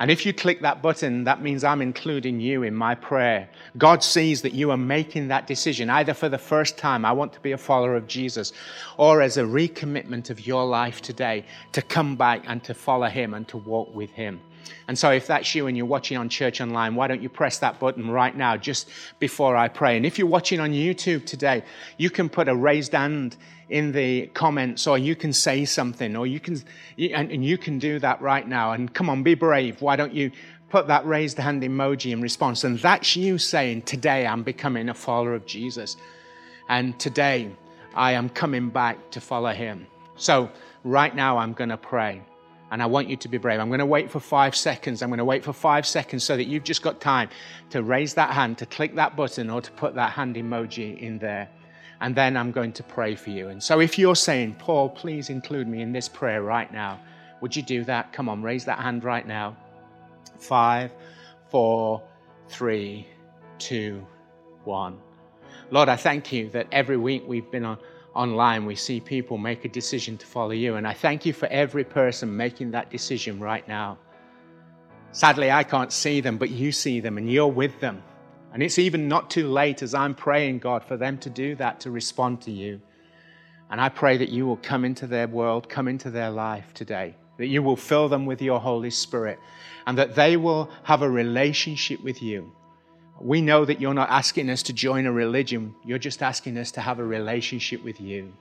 And 0.00 0.10
if 0.10 0.24
you 0.24 0.32
click 0.32 0.62
that 0.62 0.80
button, 0.80 1.24
that 1.24 1.42
means 1.42 1.62
I'm 1.62 1.82
including 1.82 2.40
you 2.40 2.62
in 2.62 2.74
my 2.74 2.94
prayer. 2.94 3.50
God 3.76 4.02
sees 4.02 4.40
that 4.40 4.54
you 4.54 4.70
are 4.70 4.78
making 4.78 5.28
that 5.28 5.46
decision, 5.46 5.90
either 5.90 6.14
for 6.14 6.30
the 6.30 6.38
first 6.38 6.78
time, 6.78 7.04
I 7.04 7.12
want 7.12 7.34
to 7.34 7.40
be 7.40 7.52
a 7.52 7.58
follower 7.58 7.94
of 7.96 8.06
Jesus, 8.06 8.54
or 8.96 9.20
as 9.20 9.36
a 9.36 9.42
recommitment 9.42 10.30
of 10.30 10.46
your 10.46 10.64
life 10.64 11.02
today 11.02 11.44
to 11.72 11.82
come 11.82 12.16
back 12.16 12.44
and 12.46 12.64
to 12.64 12.72
follow 12.72 13.08
Him 13.08 13.34
and 13.34 13.46
to 13.48 13.58
walk 13.58 13.94
with 13.94 14.10
Him. 14.12 14.40
And 14.88 14.98
so, 14.98 15.10
if 15.10 15.26
that's 15.26 15.54
you 15.54 15.66
and 15.66 15.76
you're 15.76 15.86
watching 15.86 16.16
on 16.16 16.28
Church 16.28 16.60
Online, 16.60 16.94
why 16.94 17.06
don't 17.06 17.22
you 17.22 17.28
press 17.28 17.58
that 17.58 17.78
button 17.78 18.10
right 18.10 18.36
now 18.36 18.56
just 18.56 18.88
before 19.18 19.56
I 19.56 19.68
pray? 19.68 19.96
And 19.96 20.04
if 20.04 20.18
you're 20.18 20.26
watching 20.26 20.60
on 20.60 20.70
YouTube 20.72 21.26
today, 21.26 21.62
you 21.96 22.10
can 22.10 22.28
put 22.28 22.48
a 22.48 22.54
raised 22.54 22.92
hand 22.92 23.36
in 23.68 23.92
the 23.92 24.26
comments, 24.28 24.86
or 24.86 24.98
you 24.98 25.14
can 25.14 25.32
say 25.32 25.64
something, 25.64 26.16
or 26.16 26.26
you 26.26 26.40
can, 26.40 26.60
and, 26.98 27.44
you 27.44 27.56
can 27.56 27.78
do 27.78 28.00
that 28.00 28.20
right 28.20 28.46
now. 28.46 28.72
And 28.72 28.92
come 28.92 29.08
on, 29.08 29.22
be 29.22 29.34
brave. 29.34 29.80
Why 29.80 29.94
don't 29.94 30.12
you 30.12 30.32
put 30.70 30.88
that 30.88 31.06
raised 31.06 31.38
hand 31.38 31.62
emoji 31.62 32.12
in 32.12 32.20
response? 32.20 32.64
And 32.64 32.78
that's 32.78 33.14
you 33.14 33.38
saying, 33.38 33.82
Today 33.82 34.26
I'm 34.26 34.42
becoming 34.42 34.88
a 34.88 34.94
follower 34.94 35.34
of 35.34 35.46
Jesus. 35.46 35.96
And 36.68 36.98
today 36.98 37.50
I 37.94 38.12
am 38.12 38.28
coming 38.28 38.70
back 38.70 39.10
to 39.12 39.20
follow 39.20 39.52
him. 39.52 39.86
So, 40.16 40.50
right 40.84 41.14
now 41.14 41.38
I'm 41.38 41.52
going 41.52 41.70
to 41.70 41.76
pray. 41.76 42.22
And 42.70 42.82
I 42.82 42.86
want 42.86 43.08
you 43.08 43.16
to 43.16 43.28
be 43.28 43.36
brave. 43.36 43.58
I'm 43.58 43.68
going 43.68 43.80
to 43.80 43.86
wait 43.86 44.10
for 44.10 44.20
five 44.20 44.54
seconds. 44.54 45.02
I'm 45.02 45.08
going 45.08 45.18
to 45.18 45.24
wait 45.24 45.42
for 45.42 45.52
five 45.52 45.86
seconds 45.86 46.22
so 46.22 46.36
that 46.36 46.44
you've 46.44 46.62
just 46.62 46.82
got 46.82 47.00
time 47.00 47.28
to 47.70 47.82
raise 47.82 48.14
that 48.14 48.30
hand, 48.30 48.58
to 48.58 48.66
click 48.66 48.94
that 48.94 49.16
button, 49.16 49.50
or 49.50 49.60
to 49.60 49.70
put 49.72 49.94
that 49.96 50.12
hand 50.12 50.36
emoji 50.36 50.98
in 50.98 51.18
there. 51.18 51.48
And 52.00 52.14
then 52.14 52.36
I'm 52.36 52.52
going 52.52 52.72
to 52.74 52.82
pray 52.82 53.14
for 53.16 53.30
you. 53.30 53.48
And 53.48 53.62
so 53.62 53.80
if 53.80 53.98
you're 53.98 54.16
saying, 54.16 54.56
Paul, 54.58 54.88
please 54.88 55.30
include 55.30 55.66
me 55.68 55.82
in 55.82 55.92
this 55.92 56.08
prayer 56.08 56.42
right 56.42 56.72
now, 56.72 57.00
would 57.40 57.56
you 57.56 57.62
do 57.62 57.84
that? 57.84 58.12
Come 58.12 58.28
on, 58.28 58.42
raise 58.42 58.64
that 58.66 58.78
hand 58.78 59.02
right 59.02 59.26
now. 59.26 59.56
Five, 60.38 60.92
four, 61.50 62.02
three, 62.48 63.06
two, 63.58 64.06
one. 64.64 64.98
Lord, 65.70 65.88
I 65.88 65.96
thank 65.96 66.32
you 66.32 66.50
that 66.50 66.66
every 66.72 66.96
week 66.96 67.24
we've 67.26 67.50
been 67.50 67.64
on 67.64 67.78
online, 68.20 68.66
we 68.66 68.74
see 68.74 69.00
people 69.00 69.38
make 69.38 69.64
a 69.64 69.68
decision 69.68 70.18
to 70.18 70.26
follow 70.26 70.50
you. 70.50 70.76
And 70.76 70.86
I 70.86 70.92
thank 70.92 71.24
you 71.24 71.32
for 71.32 71.46
every 71.46 71.84
person 71.84 72.36
making 72.36 72.72
that 72.72 72.90
decision 72.90 73.40
right 73.40 73.66
now. 73.66 73.98
Sadly, 75.12 75.50
I 75.50 75.64
can't 75.64 75.90
see 75.90 76.20
them, 76.20 76.36
but 76.36 76.50
you 76.50 76.70
see 76.70 77.00
them 77.00 77.16
and 77.16 77.32
you're 77.32 77.54
with 77.62 77.80
them. 77.80 78.02
And 78.52 78.62
it's 78.62 78.78
even 78.78 79.08
not 79.08 79.30
too 79.30 79.48
late 79.48 79.82
as 79.82 79.94
I'm 79.94 80.14
praying, 80.14 80.58
God, 80.58 80.84
for 80.84 80.96
them 80.98 81.16
to 81.18 81.30
do 81.30 81.54
that, 81.56 81.80
to 81.80 81.90
respond 81.90 82.42
to 82.42 82.50
you. 82.50 82.80
And 83.70 83.80
I 83.80 83.88
pray 83.88 84.18
that 84.18 84.28
you 84.28 84.46
will 84.46 84.58
come 84.58 84.84
into 84.84 85.06
their 85.06 85.28
world, 85.28 85.68
come 85.68 85.88
into 85.88 86.10
their 86.10 86.30
life 86.30 86.74
today, 86.74 87.16
that 87.38 87.46
you 87.46 87.62
will 87.62 87.76
fill 87.76 88.08
them 88.08 88.26
with 88.26 88.42
your 88.42 88.60
Holy 88.60 88.90
Spirit, 88.90 89.38
and 89.86 89.96
that 89.96 90.14
they 90.14 90.36
will 90.36 90.70
have 90.82 91.02
a 91.02 91.10
relationship 91.10 92.02
with 92.02 92.20
you 92.22 92.52
we 93.20 93.42
know 93.42 93.64
that 93.64 93.80
you're 93.80 93.94
not 93.94 94.08
asking 94.08 94.48
us 94.48 94.62
to 94.64 94.72
join 94.72 95.04
a 95.06 95.12
religion, 95.12 95.74
you're 95.84 95.98
just 95.98 96.22
asking 96.22 96.56
us 96.56 96.70
to 96.72 96.80
have 96.80 96.98
a 96.98 97.04
relationship 97.04 97.84
with 97.84 98.00
you. 98.00 98.32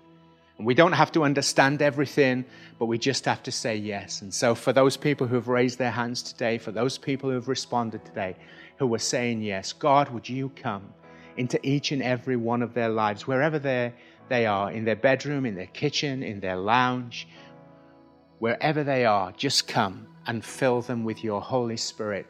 And 0.57 0.65
we 0.65 0.73
don't 0.73 0.93
have 0.93 1.11
to 1.13 1.23
understand 1.23 1.81
everything, 1.81 2.45
but 2.77 2.85
we 2.85 2.97
just 2.97 3.25
have 3.25 3.43
to 3.43 3.51
say 3.51 3.75
yes. 3.75 4.21
And 4.21 4.33
so, 4.33 4.55
for 4.55 4.73
those 4.73 4.97
people 4.97 5.27
who 5.27 5.35
have 5.35 5.47
raised 5.47 5.77
their 5.79 5.91
hands 5.91 6.21
today, 6.21 6.57
for 6.57 6.71
those 6.71 6.97
people 6.97 7.29
who 7.29 7.35
have 7.35 7.47
responded 7.47 8.03
today, 8.05 8.35
who 8.77 8.93
are 8.93 8.99
saying 8.99 9.41
yes, 9.41 9.73
God, 9.73 10.09
would 10.09 10.27
you 10.27 10.49
come 10.55 10.93
into 11.37 11.59
each 11.65 11.91
and 11.91 12.03
every 12.03 12.35
one 12.35 12.61
of 12.61 12.73
their 12.73 12.89
lives, 12.89 13.27
wherever 13.27 13.59
they 13.59 14.45
are, 14.45 14.71
in 14.71 14.83
their 14.83 14.97
bedroom, 14.97 15.45
in 15.45 15.55
their 15.55 15.67
kitchen, 15.67 16.23
in 16.23 16.39
their 16.39 16.57
lounge, 16.57 17.27
wherever 18.39 18.83
they 18.83 19.05
are, 19.05 19.31
just 19.33 19.67
come 19.67 20.07
and 20.27 20.43
fill 20.43 20.81
them 20.81 21.03
with 21.03 21.23
your 21.23 21.41
Holy 21.41 21.77
Spirit 21.77 22.25